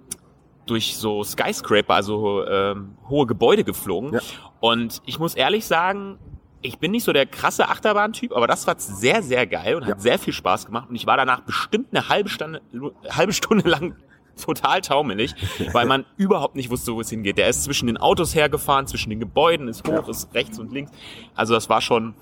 durch 0.70 0.96
so 0.96 1.24
Skyscraper, 1.24 1.94
also 1.94 2.46
ähm, 2.46 2.96
hohe 3.10 3.26
Gebäude 3.26 3.64
geflogen. 3.64 4.14
Ja. 4.14 4.20
Und 4.60 5.02
ich 5.06 5.20
muss 5.20 5.36
ehrlich 5.36 5.66
sagen, 5.66 6.18
ich 6.62 6.78
bin 6.78 6.92
nicht 6.92 7.04
so 7.04 7.14
der 7.14 7.26
krasse 7.26 7.70
Achterbahn-Typ, 7.70 8.34
aber 8.34 8.48
das 8.48 8.68
war 8.68 8.76
sehr, 8.78 9.24
sehr 9.24 9.48
geil 9.48 9.76
und 9.76 9.84
ja. 9.84 9.90
hat 9.90 10.02
sehr 10.02 10.20
viel 10.20 10.34
Spaß 10.34 10.66
gemacht. 10.66 10.90
Und 10.90 10.96
ich 10.96 11.06
war 11.06 11.18
danach 11.18 11.42
bestimmt 11.42 11.88
eine 11.92 12.10
halbe 12.10 12.30
Stunde, 12.30 12.62
halbe 13.10 13.34
Stunde 13.34 13.68
lang 13.70 13.96
total 14.44 14.82
taumelig, 14.82 15.34
weil 15.74 15.86
man 15.86 16.06
überhaupt 16.18 16.56
nicht 16.56 16.70
wusste, 16.70 16.94
wo 16.94 17.02
es 17.02 17.10
hingeht. 17.10 17.38
Der 17.38 17.48
ist 17.48 17.64
zwischen 17.64 17.88
den 17.88 17.98
Autos 17.98 18.36
hergefahren, 18.36 18.88
zwischen 18.88 19.10
den 19.10 19.20
Gebäuden, 19.20 19.68
ist 19.68 19.88
hoch, 19.88 20.06
ja. 20.06 20.10
ist 20.10 20.34
rechts 20.34 20.60
und 20.60 20.72
links. 20.72 20.92
Also 21.36 21.54
das 21.54 21.70
war 21.70 21.82
schon 21.82 22.14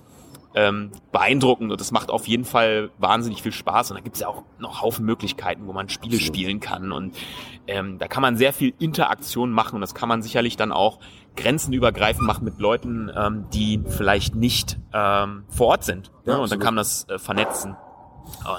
ähm, 0.56 0.92
beeindruckend 1.12 1.72
und 1.72 1.80
das 1.80 1.92
macht 1.92 2.10
auf 2.10 2.28
jeden 2.28 2.46
Fall 2.46 2.90
wahnsinnig 2.98 3.42
viel 3.42 3.52
Spaß. 3.52 3.92
Und 3.92 3.98
da 3.98 4.04
gibt 4.04 4.16
es 4.16 4.22
ja 4.22 4.28
auch 4.28 4.44
noch 4.60 4.82
Haufen 4.82 5.06
Möglichkeiten, 5.06 5.68
wo 5.68 5.74
man 5.74 5.90
Spiele 5.90 6.20
spielen 6.20 6.60
kann. 6.60 6.92
Und 6.92 7.16
ähm, 7.68 7.98
da 8.00 8.08
kann 8.08 8.22
man 8.22 8.38
sehr 8.38 8.54
viel 8.54 8.74
Interaktion 8.80 9.52
machen 9.52 9.76
und 9.76 9.82
das 9.82 9.94
kann 9.94 10.10
man 10.10 10.22
sicherlich 10.22 10.58
dann 10.58 10.72
auch 10.72 11.00
grenzenübergreifend 11.36 12.26
machen 12.26 12.44
mit 12.44 12.60
Leuten, 12.60 13.12
ähm, 13.16 13.46
die 13.54 13.82
vielleicht 13.88 14.36
nicht 14.36 14.80
ähm, 14.94 15.44
vor 15.50 15.68
Ort 15.68 15.84
sind. 15.84 16.12
Ja, 16.26 16.36
ne? 16.36 16.42
Und 16.42 16.52
dann 16.52 16.60
kann 16.60 16.74
man 16.74 16.82
das 16.82 17.08
äh, 17.10 17.20
vernetzen. 17.20 17.76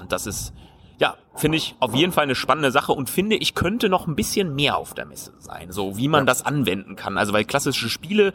Und 0.01 0.13
das 0.13 0.27
ist 0.27 0.55
ja, 0.99 1.17
finde 1.37 1.57
ich 1.59 1.77
auf 1.79 1.95
jeden 1.95 2.13
Fall 2.13 2.25
eine 2.25 2.35
spannende 2.35 2.73
Sache 2.73 2.93
und 2.93 3.09
finde, 3.09 3.37
ich 3.37 3.55
könnte 3.55 3.89
noch 3.89 4.09
ein 4.09 4.17
bisschen 4.17 4.55
mehr 4.55 4.77
auf 4.77 4.95
der 4.95 5.07
Messe 5.07 5.33
sein, 5.39 5.71
so 5.71 5.97
wie 5.97 6.09
man 6.09 6.23
ja. 6.23 6.27
das 6.27 6.45
anwenden 6.45 6.97
kann. 6.97 7.17
Also 7.17 7.33
weil 7.33 7.45
klassische 7.45 7.89
Spiele 7.89 8.33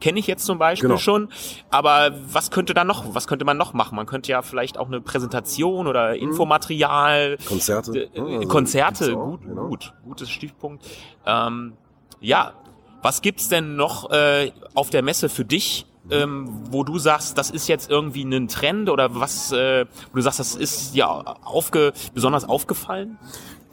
kenne 0.00 0.18
ich 0.18 0.26
jetzt 0.26 0.46
zum 0.46 0.58
Beispiel 0.58 0.88
genau. 0.88 0.98
schon, 0.98 1.28
aber 1.70 2.12
was 2.32 2.50
könnte 2.50 2.72
da 2.72 2.84
noch, 2.84 3.14
was 3.14 3.26
könnte 3.26 3.44
man 3.44 3.58
noch 3.58 3.74
machen? 3.74 3.96
Man 3.96 4.06
könnte 4.06 4.30
ja 4.30 4.40
vielleicht 4.40 4.78
auch 4.78 4.86
eine 4.86 5.00
Präsentation 5.02 5.86
oder 5.86 6.14
mhm. 6.14 6.22
Infomaterial, 6.22 7.36
Konzerte, 7.46 8.08
äh, 8.14 8.20
also 8.20 8.48
Konzerte, 8.48 9.14
gut, 9.14 9.42
genau. 9.42 9.68
gut, 9.68 9.92
gutes 10.04 10.30
Stichpunkt. 10.30 10.84
Ähm, 11.26 11.74
ja, 12.20 12.54
Was 13.02 13.22
gibt's 13.22 13.48
denn 13.48 13.76
noch 13.76 14.10
äh, 14.10 14.50
auf 14.74 14.90
der 14.90 15.02
Messe 15.02 15.28
für 15.28 15.44
dich, 15.44 15.86
ähm, 16.10 16.48
wo 16.70 16.84
du 16.84 16.98
sagst, 16.98 17.38
das 17.38 17.50
ist 17.50 17.68
jetzt 17.68 17.90
irgendwie 17.90 18.24
ein 18.24 18.48
Trend 18.48 18.90
oder 18.90 19.14
was, 19.14 19.52
äh, 19.52 19.86
wo 20.10 20.16
du 20.16 20.22
sagst, 20.22 20.40
das 20.40 20.54
ist 20.54 20.94
dir 20.94 21.08
aufge 21.08 21.92
besonders 22.14 22.48
aufgefallen? 22.48 23.18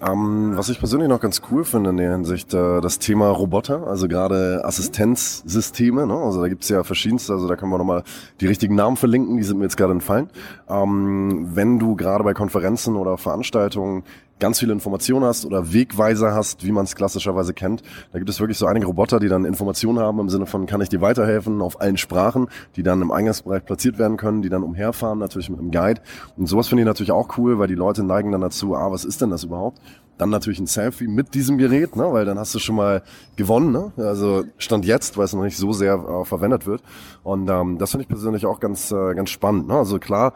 Ähm, 0.05 0.51
was 0.55 0.67
ich 0.67 0.79
persönlich 0.79 1.07
noch 1.07 1.21
ganz 1.21 1.41
cool 1.49 1.63
finde 1.63 1.91
in 1.91 1.97
der 1.97 2.11
Hinsicht, 2.11 2.53
äh, 2.53 2.81
das 2.81 2.99
Thema 2.99 3.29
Roboter, 3.29 3.87
also 3.87 4.09
gerade 4.09 4.61
Assistenzsysteme, 4.65 6.05
ne? 6.05 6.15
also 6.15 6.41
da 6.41 6.49
gibt's 6.49 6.67
ja 6.67 6.83
verschiedenste, 6.83 7.31
also 7.31 7.47
da 7.47 7.55
können 7.55 7.71
wir 7.71 7.77
nochmal 7.77 8.03
die 8.41 8.47
richtigen 8.47 8.75
Namen 8.75 8.97
verlinken, 8.97 9.37
die 9.37 9.43
sind 9.43 9.59
mir 9.59 9.63
jetzt 9.63 9.77
gerade 9.77 9.93
entfallen. 9.93 10.29
Ähm, 10.67 11.51
wenn 11.53 11.79
du 11.79 11.95
gerade 11.95 12.23
bei 12.25 12.33
Konferenzen 12.33 12.97
oder 12.97 13.17
Veranstaltungen 13.17 14.03
ganz 14.43 14.59
viele 14.59 14.73
Informationen 14.73 15.23
hast 15.23 15.45
oder 15.45 15.71
Wegweiser 15.71 16.33
hast, 16.33 16.65
wie 16.65 16.73
man 16.73 16.83
es 16.83 16.97
klassischerweise 16.97 17.53
kennt. 17.53 17.81
Da 18.11 18.19
gibt 18.19 18.29
es 18.29 18.41
wirklich 18.41 18.57
so 18.57 18.65
einige 18.65 18.87
Roboter, 18.87 19.21
die 19.21 19.29
dann 19.29 19.45
Informationen 19.45 19.99
haben 19.99 20.19
im 20.19 20.27
Sinne 20.27 20.47
von, 20.47 20.65
kann 20.65 20.81
ich 20.81 20.89
dir 20.89 20.99
weiterhelfen 20.99 21.61
auf 21.61 21.79
allen 21.79 21.95
Sprachen, 21.95 22.49
die 22.75 22.83
dann 22.83 23.01
im 23.01 23.09
Eingangsbereich 23.09 23.63
platziert 23.63 23.97
werden 23.99 24.17
können, 24.17 24.41
die 24.41 24.49
dann 24.49 24.63
umherfahren, 24.63 25.17
natürlich 25.17 25.49
mit 25.49 25.59
einem 25.59 25.71
Guide. 25.71 26.01
Und 26.35 26.47
sowas 26.47 26.67
finde 26.67 26.81
ich 26.81 26.85
natürlich 26.85 27.13
auch 27.13 27.37
cool, 27.37 27.57
weil 27.57 27.69
die 27.69 27.75
Leute 27.75 28.03
neigen 28.03 28.33
dann 28.33 28.41
dazu, 28.41 28.75
ah, 28.75 28.91
was 28.91 29.05
ist 29.05 29.21
denn 29.21 29.29
das 29.29 29.45
überhaupt? 29.45 29.79
Dann 30.17 30.29
natürlich 30.29 30.59
ein 30.59 30.67
Selfie 30.67 31.07
mit 31.07 31.33
diesem 31.35 31.57
Gerät, 31.57 31.95
ne? 31.95 32.11
weil 32.11 32.25
dann 32.25 32.37
hast 32.37 32.53
du 32.53 32.59
schon 32.59 32.75
mal 32.75 33.01
gewonnen. 33.37 33.71
Ne? 33.71 33.93
Also 33.95 34.43
Stand 34.57 34.83
jetzt, 34.83 35.17
weil 35.17 35.23
es 35.23 35.33
noch 35.33 35.43
nicht 35.43 35.57
so 35.57 35.71
sehr 35.71 35.93
äh, 35.93 36.25
verwendet 36.25 36.67
wird. 36.67 36.83
Und 37.23 37.49
ähm, 37.49 37.77
das 37.77 37.91
finde 37.91 38.03
ich 38.03 38.09
persönlich 38.09 38.45
auch 38.45 38.59
ganz, 38.59 38.91
äh, 38.91 39.15
ganz 39.15 39.29
spannend. 39.29 39.69
Ne? 39.69 39.75
Also 39.75 39.99
klar, 39.99 40.33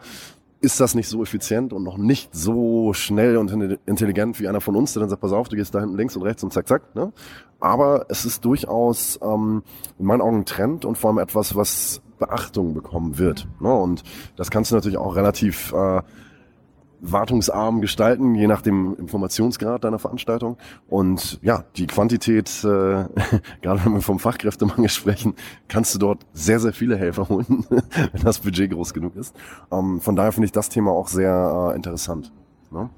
ist 0.60 0.80
das 0.80 0.94
nicht 0.94 1.08
so 1.08 1.22
effizient 1.22 1.72
und 1.72 1.84
noch 1.84 1.98
nicht 1.98 2.34
so 2.34 2.92
schnell 2.92 3.36
und 3.36 3.50
intelligent 3.86 4.40
wie 4.40 4.48
einer 4.48 4.60
von 4.60 4.74
uns, 4.74 4.92
der 4.92 5.00
dann 5.00 5.10
sagt, 5.10 5.22
pass 5.22 5.32
auf, 5.32 5.48
du 5.48 5.56
gehst 5.56 5.74
da 5.74 5.80
hinten 5.80 5.96
links 5.96 6.16
und 6.16 6.22
rechts 6.22 6.42
und 6.42 6.52
zack, 6.52 6.66
zack. 6.66 6.94
Ne? 6.94 7.12
Aber 7.60 8.06
es 8.08 8.24
ist 8.24 8.44
durchaus 8.44 9.18
ähm, 9.22 9.62
in 9.98 10.06
meinen 10.06 10.20
Augen 10.20 10.38
ein 10.38 10.44
Trend 10.44 10.84
und 10.84 10.98
vor 10.98 11.10
allem 11.10 11.18
etwas, 11.18 11.54
was 11.54 12.02
Beachtung 12.18 12.74
bekommen 12.74 13.18
wird. 13.18 13.46
Ne? 13.60 13.72
Und 13.72 14.02
das 14.36 14.50
kannst 14.50 14.70
du 14.70 14.74
natürlich 14.74 14.98
auch 14.98 15.14
relativ 15.14 15.72
äh, 15.72 16.02
wartungsarm 17.00 17.80
gestalten, 17.80 18.34
je 18.34 18.46
nach 18.46 18.62
dem 18.62 18.96
Informationsgrad 18.96 19.84
deiner 19.84 19.98
Veranstaltung. 19.98 20.56
Und 20.88 21.38
ja, 21.42 21.64
die 21.76 21.86
Quantität, 21.86 22.48
äh, 22.64 22.66
gerade 23.62 23.84
wenn 23.84 23.94
wir 23.94 24.00
vom 24.00 24.18
Fachkräftemangel 24.18 24.88
sprechen, 24.88 25.34
kannst 25.68 25.94
du 25.94 25.98
dort 25.98 26.26
sehr, 26.32 26.60
sehr 26.60 26.72
viele 26.72 26.96
Helfer 26.96 27.28
holen, 27.28 27.66
wenn 27.70 28.22
das 28.22 28.40
Budget 28.40 28.70
groß 28.70 28.94
genug 28.94 29.16
ist. 29.16 29.34
Ähm, 29.70 30.00
von 30.00 30.16
daher 30.16 30.32
finde 30.32 30.46
ich 30.46 30.52
das 30.52 30.68
Thema 30.68 30.92
auch 30.92 31.08
sehr 31.08 31.70
äh, 31.72 31.76
interessant. 31.76 32.32
Ne? 32.70 32.90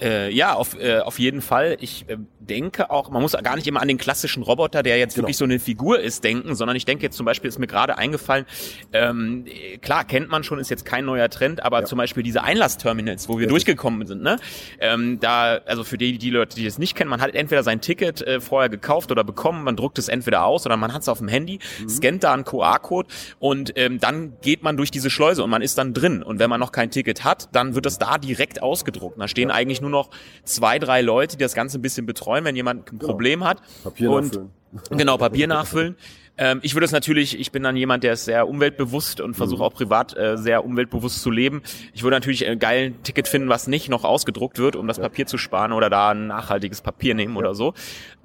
Äh, 0.00 0.32
ja, 0.32 0.54
auf, 0.54 0.78
äh, 0.78 1.00
auf 1.00 1.18
jeden 1.18 1.42
Fall. 1.42 1.76
Ich 1.80 2.04
äh, 2.08 2.16
denke 2.38 2.90
auch, 2.90 3.10
man 3.10 3.22
muss 3.22 3.32
gar 3.32 3.56
nicht 3.56 3.66
immer 3.66 3.80
an 3.80 3.88
den 3.88 3.98
klassischen 3.98 4.42
Roboter, 4.42 4.82
der 4.82 4.98
jetzt 4.98 5.14
genau. 5.14 5.24
wirklich 5.24 5.36
so 5.36 5.44
eine 5.44 5.58
Figur 5.58 6.00
ist, 6.00 6.24
denken, 6.24 6.54
sondern 6.54 6.76
ich 6.76 6.84
denke 6.84 7.04
jetzt 7.04 7.16
zum 7.16 7.26
Beispiel, 7.26 7.48
ist 7.48 7.58
mir 7.58 7.66
gerade 7.66 7.98
eingefallen, 7.98 8.46
ähm, 8.92 9.44
klar, 9.82 10.04
kennt 10.04 10.28
man 10.28 10.42
schon, 10.42 10.58
ist 10.58 10.70
jetzt 10.70 10.84
kein 10.84 11.04
neuer 11.04 11.28
Trend, 11.28 11.62
aber 11.62 11.80
ja. 11.80 11.84
zum 11.84 11.98
Beispiel 11.98 12.22
diese 12.22 12.42
Einlassterminals, 12.42 13.28
wo 13.28 13.34
wir 13.34 13.46
Richtig. 13.46 13.50
durchgekommen 13.50 14.06
sind, 14.06 14.22
ne? 14.22 14.36
Ähm, 14.80 15.20
da, 15.20 15.60
also 15.66 15.84
für 15.84 15.98
die, 15.98 16.18
die 16.18 16.30
Leute, 16.30 16.56
die 16.56 16.64
das 16.64 16.78
nicht 16.78 16.96
kennen, 16.96 17.10
man 17.10 17.20
hat 17.20 17.34
entweder 17.34 17.62
sein 17.62 17.80
Ticket 17.80 18.22
äh, 18.22 18.40
vorher 18.40 18.68
gekauft 18.68 19.12
oder 19.12 19.22
bekommen, 19.22 19.64
man 19.64 19.76
druckt 19.76 19.98
es 19.98 20.08
entweder 20.08 20.44
aus 20.44 20.66
oder 20.66 20.76
man 20.76 20.92
hat 20.92 21.02
es 21.02 21.08
auf 21.08 21.18
dem 21.18 21.28
Handy, 21.28 21.58
mhm. 21.80 21.88
scannt 21.88 22.24
da 22.24 22.32
einen 22.32 22.44
QR-Code 22.44 23.08
und 23.38 23.72
ähm, 23.76 24.00
dann 24.00 24.32
geht 24.40 24.62
man 24.62 24.76
durch 24.76 24.90
diese 24.90 25.10
Schleuse 25.10 25.44
und 25.44 25.50
man 25.50 25.62
ist 25.62 25.78
dann 25.78 25.94
drin. 25.94 26.22
Und 26.22 26.38
wenn 26.38 26.50
man 26.50 26.60
noch 26.60 26.72
kein 26.72 26.90
Ticket 26.90 27.24
hat, 27.24 27.48
dann 27.52 27.74
wird 27.74 27.86
das 27.86 27.98
da 27.98 28.18
direkt 28.18 28.62
ausgedruckt. 28.62 29.20
Da 29.20 29.28
stehen 29.28 29.50
ja. 29.50 29.54
eigentlich 29.54 29.80
nur 29.80 29.89
nur 29.90 30.04
noch 30.04 30.10
zwei, 30.44 30.78
drei 30.78 31.02
Leute, 31.02 31.36
die 31.36 31.42
das 31.42 31.54
Ganze 31.54 31.78
ein 31.78 31.82
bisschen 31.82 32.06
betreuen, 32.06 32.44
wenn 32.44 32.56
jemand 32.56 32.90
ein 32.92 32.98
genau. 32.98 33.06
Problem 33.12 33.44
hat. 33.44 33.60
Papier 33.82 34.10
und, 34.10 34.24
nachfüllen. 34.26 34.50
Genau, 34.90 35.16
Papier 35.18 35.46
nachfüllen. 35.46 35.96
Ähm, 36.40 36.58
ich 36.62 36.74
würde 36.74 36.86
es 36.86 36.92
natürlich, 36.92 37.38
ich 37.38 37.52
bin 37.52 37.62
dann 37.62 37.76
jemand, 37.76 38.02
der 38.02 38.14
ist 38.14 38.24
sehr 38.24 38.48
umweltbewusst 38.48 39.20
und 39.20 39.34
versuche 39.34 39.60
mhm. 39.60 39.66
auch 39.66 39.74
privat 39.74 40.16
äh, 40.16 40.38
sehr 40.38 40.64
umweltbewusst 40.64 41.20
zu 41.20 41.30
leben. 41.30 41.62
Ich 41.92 42.02
würde 42.02 42.16
natürlich 42.16 42.46
ein 42.46 42.58
geiles 42.58 42.94
Ticket 43.02 43.28
finden, 43.28 43.50
was 43.50 43.66
nicht 43.66 43.90
noch 43.90 44.04
ausgedruckt 44.04 44.58
wird, 44.58 44.74
um 44.74 44.88
das 44.88 44.96
ja. 44.96 45.02
Papier 45.04 45.26
zu 45.26 45.36
sparen 45.36 45.72
oder 45.72 45.90
da 45.90 46.10
ein 46.10 46.28
nachhaltiges 46.28 46.80
Papier 46.80 47.14
nehmen 47.14 47.34
ja. 47.34 47.40
oder 47.40 47.54
so. 47.54 47.74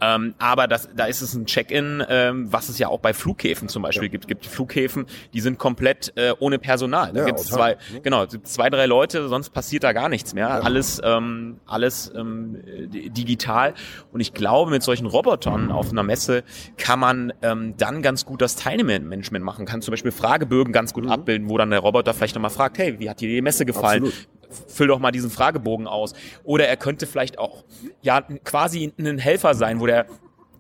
Ähm, 0.02 0.34
aber 0.40 0.68
das, 0.68 0.90
da 0.96 1.06
ist 1.06 1.22
es 1.22 1.34
ein 1.34 1.46
Check-in, 1.46 2.04
ähm, 2.08 2.52
was 2.52 2.70
es 2.70 2.80
ja 2.80 2.88
auch 2.88 3.00
bei 3.00 3.14
Flughäfen 3.14 3.68
zum 3.68 3.84
Beispiel 3.84 4.04
ja. 4.06 4.12
gibt. 4.12 4.28
gibt 4.28 4.46
Flughäfen, 4.46 5.08
die 5.34 5.42
sind 5.42 5.60
komplett 5.60 6.14
äh, 6.16 6.34
ohne 6.40 6.58
Personal. 6.58 7.12
Da 7.12 7.26
gibt 7.26 7.40
es 7.40 7.48
zwei, 7.48 7.78
ne? 7.92 8.02
genau, 8.02 8.26
zwei, 8.26 8.70
drei 8.70 8.86
Leute, 8.86 9.28
sonst 9.28 9.50
passiert 9.50 9.84
da 9.84 9.92
gar 9.92 10.08
nichts 10.08 10.34
mehr. 10.34 10.64
Alles, 10.64 11.02
ähm, 11.04 11.60
alles 11.66 12.12
ähm, 12.16 12.60
digital. 12.66 13.74
Und 14.14 14.22
ich 14.22 14.34
glaube, 14.34 14.72
mit 14.72 14.84
solchen 14.84 15.06
Robotern 15.06 15.70
auf 15.72 15.92
einer 15.92 16.04
Messe 16.04 16.44
kann 16.78 17.00
man 17.00 17.34
ähm, 17.42 17.76
dann 17.78 18.05
ganz 18.06 18.24
gut 18.24 18.40
das 18.40 18.56
Teilnehmermanagement 18.56 19.44
machen 19.44 19.66
kann. 19.66 19.82
Zum 19.82 19.92
Beispiel 19.92 20.12
Fragebögen 20.12 20.72
ganz 20.72 20.94
gut 20.94 21.06
mhm. 21.06 21.12
abbilden, 21.12 21.50
wo 21.50 21.58
dann 21.58 21.72
der 21.72 21.80
Roboter 21.80 22.14
vielleicht 22.14 22.36
nochmal 22.36 22.52
fragt, 22.52 22.78
hey, 22.78 23.00
wie 23.00 23.10
hat 23.10 23.20
dir 23.20 23.28
die 23.28 23.42
Messe 23.42 23.66
gefallen? 23.66 24.06
Absolut. 24.06 24.28
Füll 24.68 24.88
doch 24.88 25.00
mal 25.00 25.12
diesen 25.12 25.32
Fragebogen 25.32 25.88
aus. 25.88 26.14
Oder 26.44 26.68
er 26.68 26.78
könnte 26.78 27.08
vielleicht 27.08 27.40
auch 27.40 27.66
ja 28.04 28.22
quasi 28.22 28.94
ein 29.00 29.18
Helfer 29.18 29.56
sein, 29.56 29.80
wo 29.80 29.88
der 29.88 30.06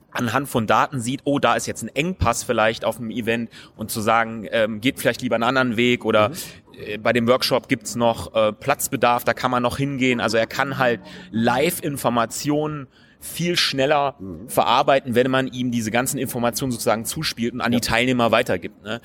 anhand 0.09 0.49
von 0.49 0.65
Daten 0.65 0.99
sieht, 0.99 1.21
oh, 1.25 1.37
da 1.37 1.55
ist 1.55 1.67
jetzt 1.67 1.83
ein 1.83 1.89
Engpass 1.89 2.43
vielleicht 2.43 2.83
auf 2.83 2.97
dem 2.97 3.11
Event 3.11 3.51
und 3.77 3.91
zu 3.91 4.01
sagen, 4.01 4.47
ähm, 4.49 4.81
geht 4.81 4.99
vielleicht 4.99 5.21
lieber 5.21 5.35
einen 5.35 5.43
anderen 5.43 5.77
Weg 5.77 6.03
oder 6.03 6.29
mhm. 6.29 6.35
äh, 6.79 6.97
bei 6.97 7.13
dem 7.13 7.27
Workshop 7.27 7.67
gibt's 7.67 7.95
noch 7.95 8.33
äh, 8.33 8.53
Platzbedarf, 8.53 9.23
da 9.23 9.33
kann 9.33 9.51
man 9.51 9.61
noch 9.61 9.77
hingehen. 9.77 10.19
Also 10.19 10.37
er 10.37 10.47
kann 10.47 10.79
halt 10.79 11.01
Live-Informationen 11.31 12.87
viel 13.19 13.57
schneller 13.57 14.15
mhm. 14.19 14.49
verarbeiten, 14.49 15.15
wenn 15.15 15.29
man 15.31 15.47
ihm 15.47 15.71
diese 15.71 15.91
ganzen 15.91 16.17
Informationen 16.17 16.71
sozusagen 16.71 17.05
zuspielt 17.05 17.53
und 17.53 17.61
an 17.61 17.71
ja. 17.71 17.79
die 17.79 17.87
Teilnehmer 17.87 18.31
weitergibt. 18.31 18.83
Ne? 18.83 19.01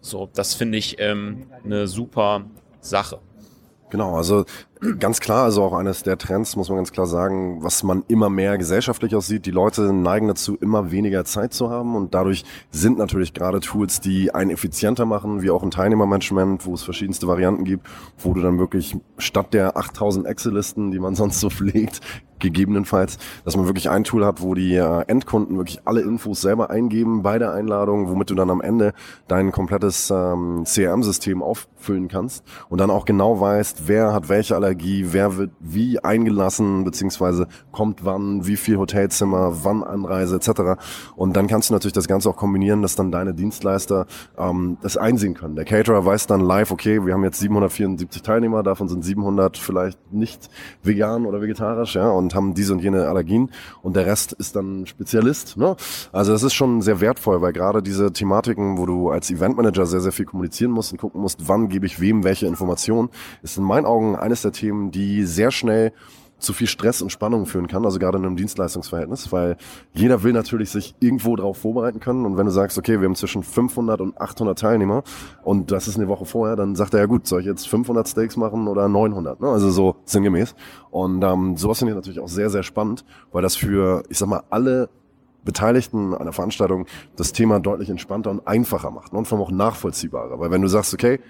So, 0.00 0.28
das 0.34 0.54
finde 0.54 0.78
ich 0.78 0.96
ähm, 0.98 1.46
eine 1.64 1.86
super 1.86 2.46
Sache. 2.80 3.20
Genau, 3.90 4.16
also 4.16 4.46
ganz 4.98 5.20
klar, 5.20 5.44
also 5.44 5.62
auch 5.62 5.74
eines 5.74 6.02
der 6.02 6.18
Trends, 6.18 6.56
muss 6.56 6.68
man 6.68 6.78
ganz 6.78 6.92
klar 6.92 7.06
sagen, 7.06 7.62
was 7.62 7.82
man 7.82 8.02
immer 8.08 8.28
mehr 8.28 8.58
gesellschaftlich 8.58 9.14
aussieht. 9.14 9.46
Die 9.46 9.50
Leute 9.52 9.92
neigen 9.92 10.26
dazu, 10.26 10.56
immer 10.56 10.90
weniger 10.90 11.24
Zeit 11.24 11.54
zu 11.54 11.70
haben 11.70 11.94
und 11.94 12.14
dadurch 12.14 12.44
sind 12.70 12.98
natürlich 12.98 13.32
gerade 13.32 13.60
Tools, 13.60 14.00
die 14.00 14.34
einen 14.34 14.50
effizienter 14.50 15.06
machen, 15.06 15.42
wie 15.42 15.50
auch 15.50 15.62
ein 15.62 15.70
Teilnehmermanagement, 15.70 16.66
wo 16.66 16.74
es 16.74 16.82
verschiedenste 16.82 17.28
Varianten 17.28 17.64
gibt, 17.64 17.86
wo 18.18 18.34
du 18.34 18.40
dann 18.40 18.58
wirklich 18.58 18.96
statt 19.18 19.54
der 19.54 19.76
8000 19.76 20.26
Excel-Listen, 20.26 20.90
die 20.90 20.98
man 20.98 21.14
sonst 21.22 21.38
so 21.38 21.48
pflegt, 21.48 22.00
gegebenenfalls, 22.42 23.16
dass 23.44 23.56
man 23.56 23.66
wirklich 23.66 23.88
ein 23.88 24.04
Tool 24.04 24.26
hat, 24.26 24.42
wo 24.42 24.54
die 24.54 24.74
äh, 24.74 25.04
Endkunden 25.06 25.56
wirklich 25.56 25.80
alle 25.86 26.02
Infos 26.02 26.42
selber 26.42 26.68
eingeben 26.68 27.22
bei 27.22 27.38
der 27.38 27.52
Einladung, 27.52 28.08
womit 28.08 28.28
du 28.28 28.34
dann 28.34 28.50
am 28.50 28.60
Ende 28.60 28.92
dein 29.28 29.52
komplettes 29.52 30.10
ähm, 30.10 30.64
CRM-System 30.66 31.42
auffüllen 31.42 32.08
kannst 32.08 32.44
und 32.68 32.78
dann 32.78 32.90
auch 32.90 33.06
genau 33.06 33.40
weißt, 33.40 33.86
wer 33.86 34.12
hat 34.12 34.28
welche 34.28 34.56
Allergie, 34.72 35.08
wer 35.10 35.36
wird 35.36 35.50
wie 35.60 36.02
eingelassen, 36.02 36.84
beziehungsweise 36.84 37.46
kommt 37.72 38.06
wann, 38.06 38.46
wie 38.46 38.56
viel 38.56 38.78
Hotelzimmer, 38.78 39.64
wann 39.64 39.84
Anreise 39.84 40.36
etc. 40.36 40.80
Und 41.14 41.36
dann 41.36 41.46
kannst 41.46 41.68
du 41.68 41.74
natürlich 41.74 41.92
das 41.92 42.08
Ganze 42.08 42.30
auch 42.30 42.36
kombinieren, 42.36 42.80
dass 42.80 42.96
dann 42.96 43.12
deine 43.12 43.34
Dienstleister 43.34 44.06
ähm, 44.38 44.78
das 44.80 44.96
einsehen 44.96 45.34
können. 45.34 45.56
Der 45.56 45.66
Caterer 45.66 46.06
weiß 46.06 46.26
dann 46.26 46.40
live, 46.40 46.70
okay, 46.70 47.04
wir 47.04 47.12
haben 47.12 47.22
jetzt 47.22 47.38
774 47.40 48.22
Teilnehmer, 48.22 48.62
davon 48.62 48.88
sind 48.88 49.04
700 49.04 49.58
vielleicht 49.58 49.98
nicht 50.10 50.48
vegan 50.82 51.26
oder 51.26 51.42
vegetarisch, 51.42 51.94
ja, 51.94 52.08
und 52.08 52.34
haben 52.34 52.54
diese 52.54 52.72
und 52.72 52.78
jene 52.78 53.08
Allergien 53.08 53.50
und 53.82 53.94
der 53.94 54.06
Rest 54.06 54.32
ist 54.32 54.56
dann 54.56 54.86
Spezialist. 54.86 55.58
Ne? 55.58 55.76
Also 56.12 56.32
das 56.32 56.42
ist 56.42 56.54
schon 56.54 56.80
sehr 56.80 57.02
wertvoll, 57.02 57.42
weil 57.42 57.52
gerade 57.52 57.82
diese 57.82 58.10
Thematiken, 58.10 58.78
wo 58.78 58.86
du 58.86 59.10
als 59.10 59.30
Eventmanager 59.30 59.84
sehr, 59.84 60.00
sehr 60.00 60.12
viel 60.12 60.24
kommunizieren 60.24 60.70
musst 60.70 60.92
und 60.92 60.98
gucken 60.98 61.20
musst, 61.20 61.46
wann 61.46 61.68
gebe 61.68 61.84
ich 61.84 62.00
wem 62.00 62.24
welche 62.24 62.46
Informationen, 62.46 63.10
ist 63.42 63.58
in 63.58 63.64
meinen 63.64 63.84
Augen 63.84 64.16
eines 64.16 64.40
der 64.40 64.52
Themen, 64.52 64.61
die 64.70 65.24
sehr 65.24 65.50
schnell 65.50 65.92
zu 66.42 66.52
viel 66.52 66.66
Stress 66.66 67.00
und 67.00 67.10
Spannung 67.10 67.46
führen 67.46 67.68
kann, 67.68 67.84
also 67.84 67.98
gerade 67.98 68.18
in 68.18 68.24
einem 68.24 68.36
Dienstleistungsverhältnis, 68.36 69.32
weil 69.32 69.56
jeder 69.94 70.22
will 70.22 70.32
natürlich 70.32 70.70
sich 70.70 70.94
irgendwo 71.00 71.36
darauf 71.36 71.58
vorbereiten 71.58 72.00
können 72.00 72.26
und 72.26 72.36
wenn 72.36 72.46
du 72.46 72.52
sagst, 72.52 72.76
okay, 72.78 73.00
wir 73.00 73.06
haben 73.06 73.14
zwischen 73.14 73.42
500 73.42 74.00
und 74.00 74.20
800 74.20 74.58
Teilnehmer 74.58 75.04
und 75.42 75.70
das 75.70 75.88
ist 75.88 75.96
eine 75.96 76.08
Woche 76.08 76.26
vorher, 76.26 76.56
dann 76.56 76.74
sagt 76.74 76.94
er 76.94 77.00
ja 77.00 77.06
gut, 77.06 77.26
soll 77.26 77.40
ich 77.40 77.46
jetzt 77.46 77.68
500 77.68 78.06
Steaks 78.06 78.36
machen 78.36 78.68
oder 78.68 78.88
900, 78.88 79.40
ne? 79.40 79.48
also 79.48 79.70
so 79.70 79.96
sinngemäß 80.04 80.54
und 80.90 81.22
ähm, 81.22 81.56
sowas 81.56 81.78
finde 81.78 81.92
ich 81.92 81.96
natürlich 81.96 82.20
auch 82.20 82.28
sehr, 82.28 82.50
sehr 82.50 82.62
spannend, 82.62 83.04
weil 83.30 83.42
das 83.42 83.56
für, 83.56 84.02
ich 84.08 84.18
sag 84.18 84.28
mal, 84.28 84.42
alle 84.50 84.88
Beteiligten 85.44 86.14
einer 86.14 86.32
Veranstaltung 86.32 86.86
das 87.16 87.32
Thema 87.32 87.58
deutlich 87.58 87.90
entspannter 87.90 88.30
und 88.30 88.46
einfacher 88.46 88.90
macht 88.90 89.12
ne? 89.12 89.18
und 89.18 89.26
vor 89.26 89.38
allem 89.38 89.46
auch 89.46 89.50
nachvollziehbarer, 89.50 90.38
weil 90.38 90.50
wenn 90.50 90.62
du 90.62 90.68
sagst, 90.68 90.94
okay, 90.94 91.20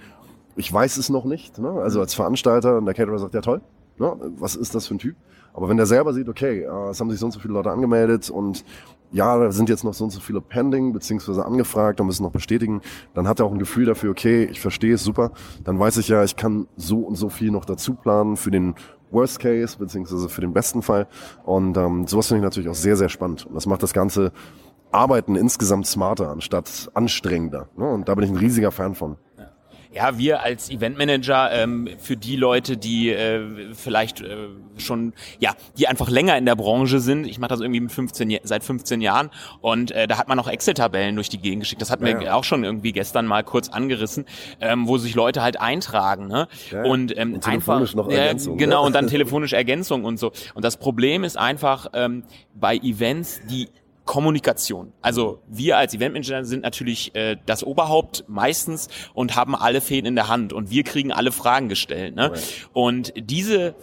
ich 0.57 0.73
weiß 0.73 0.97
es 0.97 1.09
noch 1.11 1.25
nicht, 1.25 1.59
ne? 1.59 1.71
also 1.71 2.01
als 2.01 2.15
Veranstalter 2.15 2.79
und 2.79 2.87
der 2.87 2.95
Caterer 2.95 3.19
sagt, 3.19 3.35
ja 3.35 3.41
toll, 3.41 3.63
Ne? 3.99 4.17
Was 4.39 4.57
ist 4.57 4.75
das 4.75 4.87
für 4.87 4.95
ein 4.95 4.99
Typ? 4.99 5.17
Aber 5.55 5.69
wenn 5.69 5.77
der 5.77 5.87
selber 5.87 6.15
sieht, 6.15 6.29
okay, 6.29 6.63
äh, 6.63 6.91
es 6.91 7.01
haben 7.01 7.11
sich 7.11 7.21
so 7.21 7.27
und 7.27 7.33
so 7.33 7.41
viele 7.41 7.55
Leute 7.55 7.71
angemeldet 7.71 8.31
und 8.31 8.65
ja, 9.13 9.39
da 9.39 9.53
sind 9.53 9.69
jetzt 9.69 9.85
noch 9.85 9.93
so 9.93 10.05
und 10.05 10.11
so 10.11 10.21
viele 10.21 10.41
pending, 10.41 10.95
beziehungsweise 10.95 11.45
angefragt 11.45 12.01
und 12.01 12.07
müssen 12.07 12.23
noch 12.23 12.33
bestätigen, 12.33 12.81
dann 13.13 13.29
hat 13.29 13.41
er 13.41 13.47
auch 13.47 13.53
ein 13.53 13.59
Gefühl 13.59 13.85
dafür, 13.85 14.11
okay, 14.11 14.45
ich 14.45 14.61
verstehe 14.61 14.95
es 14.95 15.05
super, 15.05 15.33
dann 15.65 15.79
weiß 15.79 15.99
ich 15.99 16.09
ja, 16.09 16.25
ich 16.25 16.37
kann 16.37 16.67
so 16.77 17.01
und 17.01 17.17
so 17.17 17.29
viel 17.29 17.51
noch 17.51 17.67
dazu 17.67 17.95
planen 17.95 18.37
für 18.39 18.51
den 18.51 18.75
Worst 19.11 19.41
Case, 19.41 19.77
beziehungsweise 19.79 20.31
für 20.31 20.41
den 20.41 20.55
besten 20.55 20.81
Fall. 20.81 21.07
Und 21.45 21.77
ähm, 21.77 22.07
sowas 22.07 22.29
finde 22.29 22.39
ich 22.39 22.45
natürlich 22.45 22.71
auch 22.71 22.75
sehr, 22.75 22.97
sehr 22.97 23.11
spannend. 23.11 23.45
Und 23.45 23.55
das 23.55 23.67
macht 23.67 23.83
das 23.83 23.93
Ganze 23.93 24.33
Arbeiten 24.91 25.37
insgesamt 25.37 25.87
smarter 25.87 26.31
anstatt 26.31 26.91
anstrengender. 26.95 27.69
Ne? 27.77 27.87
Und 27.87 28.09
da 28.09 28.15
bin 28.15 28.25
ich 28.25 28.31
ein 28.31 28.37
riesiger 28.37 28.71
Fan 28.71 28.95
von. 28.95 29.17
Ja, 29.93 30.17
wir 30.17 30.43
als 30.43 30.71
Eventmanager 30.71 31.53
ähm, 31.53 31.89
für 31.99 32.17
die 32.17 32.37
Leute, 32.37 32.77
die 32.79 33.11
äh, 33.11 33.75
vielleicht 33.75 34.23
äh, 34.23 34.49
schon, 34.79 35.13
ja, 35.39 35.55
die 35.77 35.87
einfach 35.87 36.09
länger 36.09 36.39
in 36.39 36.47
der 36.47 36.57
Branche 36.57 36.99
sind. 37.01 37.27
Ich 37.27 37.39
mache 37.39 37.51
das 37.51 37.61
irgendwie 37.61 37.81
mit 37.81 37.93
15, 37.93 38.39
seit 38.43 38.65
15 38.65 39.03
Jahren 39.03 39.31
und 39.61 39.91
äh, 39.91 40.07
da 40.07 40.17
hat 40.17 40.29
man 40.29 40.39
auch 40.39 40.49
Excel-Tabellen 40.49 41.15
durch 41.15 41.29
die 41.29 41.39
Gegend 41.39 41.61
geschickt. 41.61 41.83
Das 41.83 41.91
hat 41.91 42.01
ja, 42.01 42.15
mir 42.15 42.25
ja. 42.25 42.35
auch 42.35 42.45
schon 42.45 42.65
irgendwie 42.65 42.93
gestern 42.93 43.27
mal 43.27 43.45
kurz 43.45 43.69
angerissen, 43.69 44.25
ähm, 44.61 44.89
wo 44.89 44.97
sich 44.97 45.15
Leute 45.15 45.43
halt 45.43 45.61
eintragen. 45.61 46.27
Ne? 46.27 46.49
Ja, 46.71 46.85
und, 46.85 47.17
ähm, 47.19 47.35
und 47.35 47.45
telefonisch 47.45 47.91
einfach, 47.91 48.07
noch 48.07 48.11
Ergänzung. 48.11 48.57
Genau, 48.57 48.81
ne? 48.81 48.87
und 48.87 48.95
dann 48.95 49.07
telefonisch 49.09 49.53
Ergänzung 49.53 50.05
und 50.05 50.19
so. 50.19 50.33
Und 50.55 50.65
das 50.65 50.79
Problem 50.79 51.23
ist 51.23 51.37
einfach 51.37 51.89
ähm, 51.93 52.25
bei 52.55 52.77
Events, 52.77 53.43
die 53.51 53.69
Kommunikation. 54.05 54.93
Also 55.01 55.41
wir 55.49 55.77
als 55.79 55.95
Eventmanager 55.95 56.45
sind 56.45 56.63
natürlich 56.63 57.15
äh, 57.15 57.37
das 57.47 57.65
Oberhaupt 57.65 58.25
meistens 58.29 58.89
und 59.15 59.37
haben 59.37 59.55
alle 59.55 59.81
Fäden 59.81 60.07
in 60.07 60.15
der 60.15 60.29
Hand 60.29 60.53
und 60.53 60.71
wir 60.71 60.83
kriegen 60.83 61.13
alle 61.13 61.33
Fragen 61.33 61.69
gestellt. 61.69 62.15
Ne? 62.17 62.33
Und 62.73 63.13
diese 63.17 63.75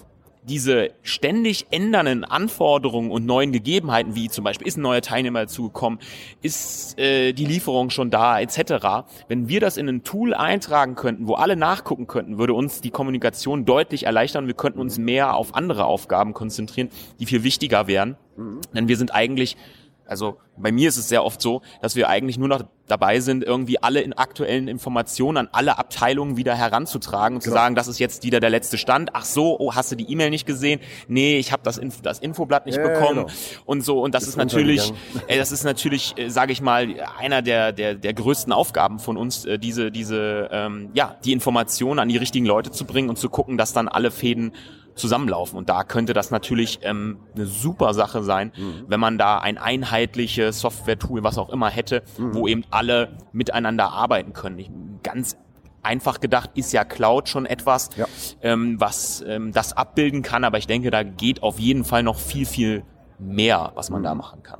diese 0.43 0.89
ständig 1.03 1.67
ändernden 1.69 2.23
Anforderungen 2.23 3.12
und 3.12 3.25
neuen 3.25 3.51
Gegebenheiten, 3.51 4.15
wie 4.15 4.29
zum 4.29 4.43
Beispiel 4.43 4.67
ist 4.67 4.77
ein 4.77 4.82
neuer 4.82 5.01
Teilnehmer 5.01 5.41
dazugekommen, 5.41 5.99
ist 6.41 6.97
äh, 6.97 7.34
die 7.34 7.45
Lieferung 7.45 7.89
schon 7.89 8.10
da, 8.10 8.39
etc. 8.39 9.05
Wenn 9.27 9.47
wir 9.47 9.60
das 9.60 9.77
in 9.77 9.88
ein 9.88 10.03
Tool 10.03 10.34
eintragen 10.34 10.95
könnten, 10.95 11.27
wo 11.27 11.36
alle 11.36 11.55
nachgucken 11.55 12.08
könnten, 12.08 12.38
würde 12.38 12.53
uns 12.53 12.82
die 12.82 12.89
Kommunikation 12.89 13.65
deutlich 13.65 14.05
erleichtern. 14.05 14.47
Wir 14.47 14.53
könnten 14.53 14.79
uns 14.79 14.97
mehr 14.97 15.36
auf 15.36 15.55
andere 15.55 15.86
Aufgaben 15.86 16.34
konzentrieren, 16.34 16.89
die 17.19 17.25
viel 17.25 17.43
wichtiger 17.43 17.88
wären. 17.88 18.17
Mhm. 18.38 18.62
Denn 18.73 18.88
wir 18.88 18.97
sind 18.97 19.13
eigentlich 19.13 19.58
also 20.09 20.37
bei 20.57 20.71
mir 20.71 20.89
ist 20.89 20.97
es 20.97 21.07
sehr 21.07 21.23
oft 21.23 21.41
so, 21.41 21.61
dass 21.81 21.95
wir 21.95 22.09
eigentlich 22.09 22.37
nur 22.37 22.47
noch 22.47 22.63
dabei 22.87 23.19
sind, 23.19 23.43
irgendwie 23.43 23.81
alle 23.81 24.01
in 24.01 24.13
aktuellen 24.13 24.67
Informationen 24.67 25.37
an 25.37 25.49
alle 25.51 25.77
Abteilungen 25.77 26.37
wieder 26.37 26.55
heranzutragen 26.55 27.35
und 27.35 27.43
genau. 27.43 27.53
zu 27.53 27.59
sagen, 27.59 27.75
das 27.75 27.87
ist 27.87 27.99
jetzt 27.99 28.23
wieder 28.23 28.39
der 28.39 28.49
letzte 28.49 28.77
Stand. 28.77 29.11
Ach 29.13 29.25
so, 29.25 29.59
oh, 29.59 29.75
hast 29.75 29.91
du 29.91 29.95
die 29.95 30.11
E-Mail 30.11 30.31
nicht 30.31 30.45
gesehen? 30.45 30.79
Nee, 31.07 31.37
ich 31.37 31.51
habe 31.51 31.61
das, 31.63 31.77
Inf 31.77 32.01
das 32.01 32.19
Infoblatt 32.19 32.65
nicht 32.65 32.77
ja, 32.77 32.87
bekommen 32.87 33.27
genau. 33.27 33.29
und 33.65 33.85
so. 33.85 34.01
Und 34.01 34.15
das 34.15 34.23
ist, 34.23 34.29
ist 34.29 34.37
natürlich, 34.37 34.91
äh, 35.27 35.37
das 35.37 35.51
ist 35.51 35.63
natürlich, 35.63 36.17
äh, 36.17 36.29
sage 36.29 36.51
ich 36.51 36.61
mal, 36.61 36.87
einer 37.19 37.41
der 37.41 37.71
der 37.71 37.93
der 37.93 38.13
größten 38.13 38.51
Aufgaben 38.51 38.99
von 38.99 39.17
uns, 39.17 39.45
äh, 39.45 39.59
diese 39.59 39.91
diese 39.91 40.49
ähm, 40.51 40.89
ja 40.93 41.15
die 41.23 41.31
Informationen 41.31 41.99
an 41.99 42.09
die 42.09 42.17
richtigen 42.17 42.45
Leute 42.45 42.71
zu 42.71 42.85
bringen 42.85 43.09
und 43.09 43.17
zu 43.17 43.29
gucken, 43.29 43.57
dass 43.57 43.71
dann 43.71 43.87
alle 43.87 44.09
Fäden 44.11 44.53
zusammenlaufen. 44.95 45.58
Und 45.58 45.69
da 45.69 45.84
könnte 45.84 46.13
das 46.13 46.32
natürlich 46.32 46.80
ähm, 46.84 47.19
eine 47.36 47.45
super 47.45 47.93
Sache 47.93 48.23
sein, 48.23 48.52
mhm. 48.58 48.86
wenn 48.88 48.99
man 48.99 49.17
da 49.17 49.39
ein 49.39 49.58
einheitliches 49.58 50.60
Software-Tool, 50.60 51.23
was 51.23 51.38
auch 51.38 51.49
immer 51.49 51.69
hätte, 51.69 52.04
mhm. 52.17 52.34
wo 52.34 52.47
eben 52.47 52.63
alle 52.69 53.17
miteinander 53.32 53.91
arbeiten 53.91 54.34
können. 54.34 54.60
Ich, 54.60 54.69
ganz 55.04 55.38
einfach 55.82 56.19
gedacht 56.19 56.52
ist 56.56 56.73
ja 56.73 56.84
Cloud 56.84 57.30
schon 57.30 57.45
etwas, 57.45 57.89
ja. 57.95 58.06
ähm, 58.41 58.80
was 58.80 59.23
ähm, 59.25 59.52
das 59.52 59.73
abbilden 59.73 60.21
kann, 60.21 60.43
aber 60.43 60.58
ich 60.58 60.67
denke, 60.67 60.91
da 60.91 61.04
geht 61.04 61.41
auf 61.41 61.60
jeden 61.60 61.86
Fall 61.86 62.04
noch 62.04 62.19
viel, 62.19 62.45
viel 62.45 62.84
mehr, 63.17 63.71
was 63.75 63.89
man 63.89 64.02
mhm. 64.02 64.06
da 64.06 64.15
machen 64.15 64.43
kann. 64.43 64.60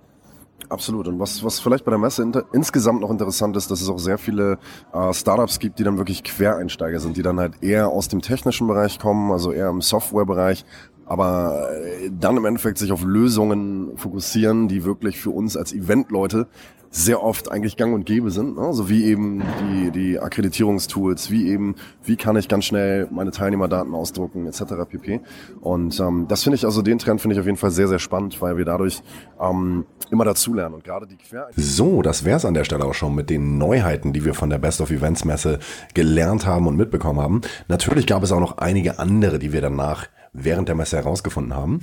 Absolut. 0.68 1.08
Und 1.08 1.20
was, 1.20 1.44
was 1.44 1.60
vielleicht 1.60 1.86
bei 1.86 1.92
der 1.92 2.00
Messe 2.00 2.22
inter, 2.22 2.44
insgesamt 2.52 3.02
noch 3.02 3.10
interessant 3.10 3.56
ist, 3.56 3.72
dass 3.72 3.82
es 3.82 3.90
auch 3.90 3.98
sehr 3.98 4.18
viele 4.18 4.60
äh, 4.94 5.14
Startups 5.14 5.60
gibt, 5.60 5.80
die 5.80 5.84
dann 5.84 5.98
wirklich 5.98 6.24
Quereinsteiger 6.24 7.00
sind, 7.00 7.18
die 7.18 7.22
dann 7.22 7.40
halt 7.40 7.64
eher 7.64 7.88
aus 7.88 8.08
dem 8.08 8.22
technischen 8.22 8.68
Bereich 8.68 9.00
kommen, 9.00 9.32
also 9.32 9.52
eher 9.52 9.70
im 9.70 9.82
Softwarebereich, 9.82 10.66
aber 11.06 11.72
äh, 11.72 12.12
dann 12.12 12.38
im 12.38 12.46
Endeffekt 12.46 12.78
sich 12.78 12.92
auf 12.92 13.04
Lösungen 13.04 13.98
fokussieren, 13.98 14.68
die 14.68 14.84
wirklich 14.84 15.20
für 15.20 15.32
uns 15.32 15.58
als 15.58 15.74
Eventleute 15.74 16.48
sehr 16.92 17.24
oft 17.24 17.52
eigentlich 17.52 17.78
gang 17.78 17.94
und 17.94 18.06
gäbe 18.06 18.32
sind. 18.32 18.58
Ne? 18.58 18.62
Also 18.62 18.90
wie 18.90 19.06
eben 19.06 19.44
die, 19.62 19.92
die 19.92 20.20
Akkreditierungstools, 20.20 21.30
wie 21.30 21.50
eben, 21.50 21.76
wie 22.04 22.16
kann 22.16 22.36
ich 22.36 22.48
ganz 22.48 22.66
schnell 22.66 23.08
meine 23.12 23.32
Teilnehmerdaten 23.32 23.94
ausdrucken, 23.94 24.48
etc. 24.48 24.64
pp. 24.90 25.22
Und 25.62 26.00
ähm, 26.00 26.26
das 26.28 26.44
finde 26.44 26.56
ich, 26.56 26.66
also 26.66 26.82
den 26.82 26.98
Trend 26.98 27.22
finde 27.22 27.36
ich 27.36 27.40
auf 27.40 27.46
jeden 27.46 27.58
Fall 27.58 27.72
sehr, 27.72 27.88
sehr 27.88 28.00
spannend, 28.00 28.42
weil 28.42 28.58
wir 28.58 28.66
dadurch 28.66 29.02
ähm, 29.40 29.86
immer 30.10 30.26
dazulernen. 30.26 30.76
Und 30.76 30.84
gerade 30.84 31.06
die 31.06 31.18
Quer 31.18 31.50
So, 31.56 32.02
das 32.02 32.26
wäre 32.26 32.38
es 32.38 32.46
an 32.46 32.54
der 32.54 32.64
Stelle 32.64 32.86
auch 32.86 32.94
schon 32.94 33.14
mit 33.14 33.30
den 33.30 33.58
Neuheiten, 33.58 34.14
die 34.14 34.26
wir 34.26 34.34
von 34.34 34.50
der 34.50 34.58
Best 34.58 34.82
of 34.82 34.90
Events 34.90 35.26
Messe 35.26 35.60
gelernt 35.94 36.48
haben 36.48 36.68
und 36.68 36.76
mitbekommen 36.76 37.20
haben. 37.20 37.42
Natürlich 37.68 38.08
gab 38.08 38.24
es 38.24 38.32
auch 38.32 38.40
noch 38.40 38.58
einige 38.58 39.00
andere, 39.00 39.38
die 39.38 39.54
wir 39.54 39.62
danach 39.62 40.08
während 40.34 40.68
der 40.68 40.76
Messe 40.76 40.98
herausgefunden 40.98 41.56
haben. 41.56 41.82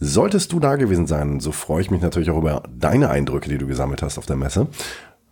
Solltest 0.00 0.52
du 0.52 0.60
da 0.60 0.76
gewesen 0.76 1.06
sein, 1.06 1.40
so 1.40 1.52
freue 1.52 1.82
ich 1.82 1.90
mich 1.90 2.02
natürlich 2.02 2.30
auch 2.30 2.38
über 2.38 2.62
deine 2.76 3.10
Eindrücke, 3.10 3.48
die 3.48 3.58
du 3.58 3.66
gesammelt 3.66 4.02
hast 4.02 4.18
auf 4.18 4.26
der 4.26 4.36
Messe. 4.36 4.68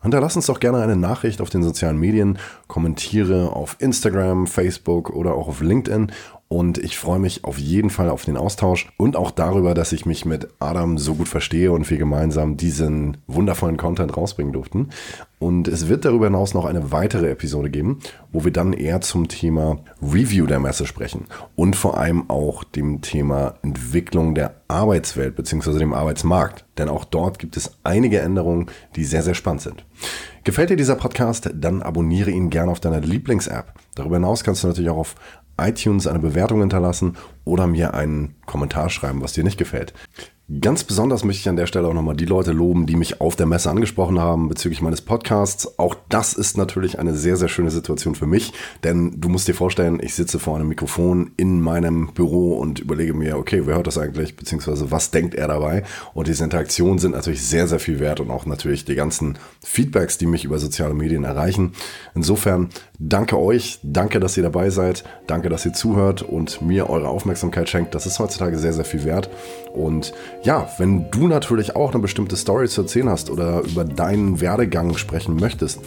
Hinterlass 0.02 0.36
uns 0.36 0.46
doch 0.46 0.60
gerne 0.60 0.80
eine 0.82 0.94
Nachricht 0.94 1.40
auf 1.40 1.50
den 1.50 1.64
sozialen 1.64 1.98
Medien, 1.98 2.38
kommentiere 2.68 3.52
auf 3.52 3.76
Instagram, 3.80 4.46
Facebook 4.46 5.10
oder 5.10 5.34
auch 5.34 5.48
auf 5.48 5.60
LinkedIn 5.62 6.12
und 6.48 6.78
ich 6.78 6.96
freue 6.96 7.18
mich 7.18 7.42
auf 7.42 7.58
jeden 7.58 7.90
Fall 7.90 8.08
auf 8.08 8.24
den 8.24 8.36
Austausch 8.36 8.88
und 8.98 9.16
auch 9.16 9.32
darüber, 9.32 9.74
dass 9.74 9.92
ich 9.92 10.06
mich 10.06 10.24
mit 10.24 10.48
Adam 10.60 10.96
so 10.96 11.16
gut 11.16 11.28
verstehe 11.28 11.72
und 11.72 11.90
wir 11.90 11.98
gemeinsam 11.98 12.56
diesen 12.56 13.16
wundervollen 13.26 13.76
Content 13.76 14.16
rausbringen 14.16 14.52
durften. 14.52 14.90
Und 15.38 15.68
es 15.68 15.88
wird 15.88 16.06
darüber 16.06 16.26
hinaus 16.26 16.54
noch 16.54 16.64
eine 16.64 16.92
weitere 16.92 17.30
Episode 17.30 17.68
geben, 17.68 17.98
wo 18.32 18.44
wir 18.44 18.52
dann 18.52 18.72
eher 18.72 19.02
zum 19.02 19.28
Thema 19.28 19.78
Review 20.00 20.46
der 20.46 20.60
Messe 20.60 20.86
sprechen 20.86 21.26
und 21.54 21.76
vor 21.76 21.98
allem 21.98 22.30
auch 22.30 22.64
dem 22.64 23.02
Thema 23.02 23.54
Entwicklung 23.62 24.34
der 24.34 24.62
Arbeitswelt 24.68 25.36
bzw. 25.36 25.78
dem 25.78 25.92
Arbeitsmarkt. 25.92 26.64
Denn 26.78 26.88
auch 26.88 27.04
dort 27.04 27.38
gibt 27.38 27.58
es 27.58 27.76
einige 27.84 28.20
Änderungen, 28.20 28.66
die 28.96 29.04
sehr, 29.04 29.22
sehr 29.22 29.34
spannend 29.34 29.60
sind. 29.62 29.84
Gefällt 30.44 30.70
dir 30.70 30.76
dieser 30.76 30.96
Podcast? 30.96 31.50
Dann 31.54 31.82
abonniere 31.82 32.30
ihn 32.30 32.48
gerne 32.48 32.70
auf 32.70 32.80
deiner 32.80 33.00
Lieblings-App. 33.00 33.74
Darüber 33.94 34.16
hinaus 34.16 34.42
kannst 34.42 34.62
du 34.62 34.68
natürlich 34.68 34.90
auch 34.90 34.98
auf 34.98 35.16
iTunes 35.60 36.06
eine 36.06 36.18
Bewertung 36.18 36.60
hinterlassen 36.60 37.16
oder 37.44 37.66
mir 37.66 37.94
einen 37.94 38.36
Kommentar 38.46 38.88
schreiben, 38.88 39.22
was 39.22 39.32
dir 39.32 39.44
nicht 39.44 39.58
gefällt. 39.58 39.92
Ganz 40.60 40.84
besonders 40.84 41.24
möchte 41.24 41.40
ich 41.40 41.48
an 41.48 41.56
der 41.56 41.66
Stelle 41.66 41.88
auch 41.88 41.92
nochmal 41.92 42.14
die 42.14 42.24
Leute 42.24 42.52
loben, 42.52 42.86
die 42.86 42.94
mich 42.94 43.20
auf 43.20 43.34
der 43.34 43.46
Messe 43.46 43.68
angesprochen 43.68 44.20
haben 44.20 44.48
bezüglich 44.48 44.80
meines 44.80 45.00
Podcasts. 45.00 45.76
Auch 45.76 45.96
das 46.08 46.34
ist 46.34 46.56
natürlich 46.56 47.00
eine 47.00 47.14
sehr, 47.14 47.36
sehr 47.36 47.48
schöne 47.48 47.72
Situation 47.72 48.14
für 48.14 48.28
mich, 48.28 48.52
denn 48.84 49.20
du 49.20 49.28
musst 49.28 49.48
dir 49.48 49.54
vorstellen, 49.54 49.98
ich 50.00 50.14
sitze 50.14 50.38
vor 50.38 50.54
einem 50.54 50.68
Mikrofon 50.68 51.32
in 51.36 51.60
meinem 51.60 52.12
Büro 52.14 52.52
und 52.58 52.78
überlege 52.78 53.12
mir, 53.12 53.38
okay, 53.38 53.62
wer 53.64 53.74
hört 53.74 53.88
das 53.88 53.98
eigentlich, 53.98 54.36
beziehungsweise 54.36 54.92
was 54.92 55.10
denkt 55.10 55.34
er 55.34 55.48
dabei? 55.48 55.82
Und 56.14 56.28
diese 56.28 56.44
Interaktionen 56.44 57.00
sind 57.00 57.16
natürlich 57.16 57.44
sehr, 57.44 57.66
sehr 57.66 57.80
viel 57.80 57.98
wert 57.98 58.20
und 58.20 58.30
auch 58.30 58.46
natürlich 58.46 58.84
die 58.84 58.94
ganzen 58.94 59.38
Feedbacks, 59.64 60.16
die 60.16 60.26
mich 60.26 60.44
über 60.44 60.60
soziale 60.60 60.94
Medien 60.94 61.24
erreichen. 61.24 61.72
Insofern 62.14 62.68
danke 63.00 63.36
euch, 63.36 63.80
danke, 63.82 64.20
dass 64.20 64.36
ihr 64.36 64.44
dabei 64.44 64.70
seid, 64.70 65.02
danke, 65.26 65.48
dass 65.48 65.66
ihr 65.66 65.72
zuhört 65.72 66.22
und 66.22 66.62
mir 66.62 66.88
eure 66.88 67.08
Aufmerksamkeit 67.08 67.68
schenkt. 67.68 67.96
Das 67.96 68.06
ist 68.06 68.20
heutzutage 68.20 68.60
sehr, 68.60 68.72
sehr 68.72 68.84
viel 68.84 69.04
wert. 69.04 69.28
Und 69.74 70.14
ja, 70.46 70.68
wenn 70.78 71.10
du 71.10 71.26
natürlich 71.26 71.74
auch 71.74 71.90
eine 71.90 72.00
bestimmte 72.00 72.36
Story 72.36 72.68
zu 72.68 72.82
erzählen 72.82 73.08
hast 73.08 73.30
oder 73.30 73.62
über 73.62 73.84
deinen 73.84 74.40
Werdegang 74.40 74.96
sprechen 74.96 75.34
möchtest, 75.34 75.80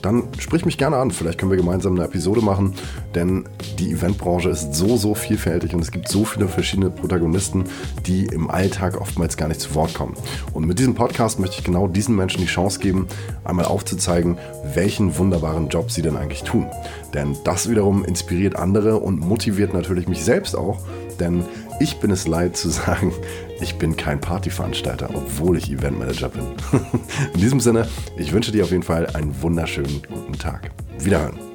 dann 0.00 0.22
sprich 0.38 0.64
mich 0.64 0.78
gerne 0.78 0.96
an. 0.96 1.10
Vielleicht 1.10 1.38
können 1.38 1.50
wir 1.50 1.58
gemeinsam 1.58 1.94
eine 1.94 2.06
Episode 2.06 2.40
machen, 2.40 2.72
denn 3.14 3.46
die 3.78 3.92
Eventbranche 3.92 4.48
ist 4.48 4.72
so, 4.72 4.96
so 4.96 5.14
vielfältig 5.14 5.74
und 5.74 5.80
es 5.80 5.90
gibt 5.90 6.08
so 6.08 6.24
viele 6.24 6.48
verschiedene 6.48 6.88
Protagonisten, 6.88 7.64
die 8.06 8.24
im 8.24 8.50
Alltag 8.50 8.98
oftmals 8.98 9.36
gar 9.36 9.48
nicht 9.48 9.60
zu 9.60 9.74
Wort 9.74 9.92
kommen. 9.92 10.14
Und 10.54 10.66
mit 10.66 10.78
diesem 10.78 10.94
Podcast 10.94 11.38
möchte 11.38 11.58
ich 11.58 11.64
genau 11.64 11.86
diesen 11.86 12.16
Menschen 12.16 12.40
die 12.40 12.46
Chance 12.46 12.80
geben, 12.80 13.08
einmal 13.44 13.66
aufzuzeigen, 13.66 14.38
welchen 14.72 15.18
wunderbaren 15.18 15.68
Job 15.68 15.90
sie 15.90 16.00
denn 16.00 16.16
eigentlich 16.16 16.42
tun. 16.42 16.64
Denn 17.12 17.36
das 17.44 17.68
wiederum 17.68 18.02
inspiriert 18.02 18.56
andere 18.56 18.96
und 18.96 19.20
motiviert 19.20 19.74
natürlich 19.74 20.08
mich 20.08 20.24
selbst 20.24 20.56
auch, 20.56 20.80
denn 21.20 21.44
ich 21.80 21.98
bin 21.98 22.10
es 22.10 22.26
leid 22.26 22.56
zu 22.56 22.68
sagen, 22.68 23.12
ich 23.60 23.76
bin 23.76 23.96
kein 23.96 24.20
Partyveranstalter, 24.20 25.10
obwohl 25.14 25.56
ich 25.56 25.70
Eventmanager 25.70 26.28
bin. 26.28 26.44
In 27.34 27.40
diesem 27.40 27.60
Sinne, 27.60 27.88
ich 28.16 28.32
wünsche 28.32 28.52
dir 28.52 28.64
auf 28.64 28.70
jeden 28.70 28.82
Fall 28.82 29.06
einen 29.08 29.40
wunderschönen 29.42 30.02
guten 30.08 30.34
Tag. 30.34 30.70
Wiederhören. 30.98 31.45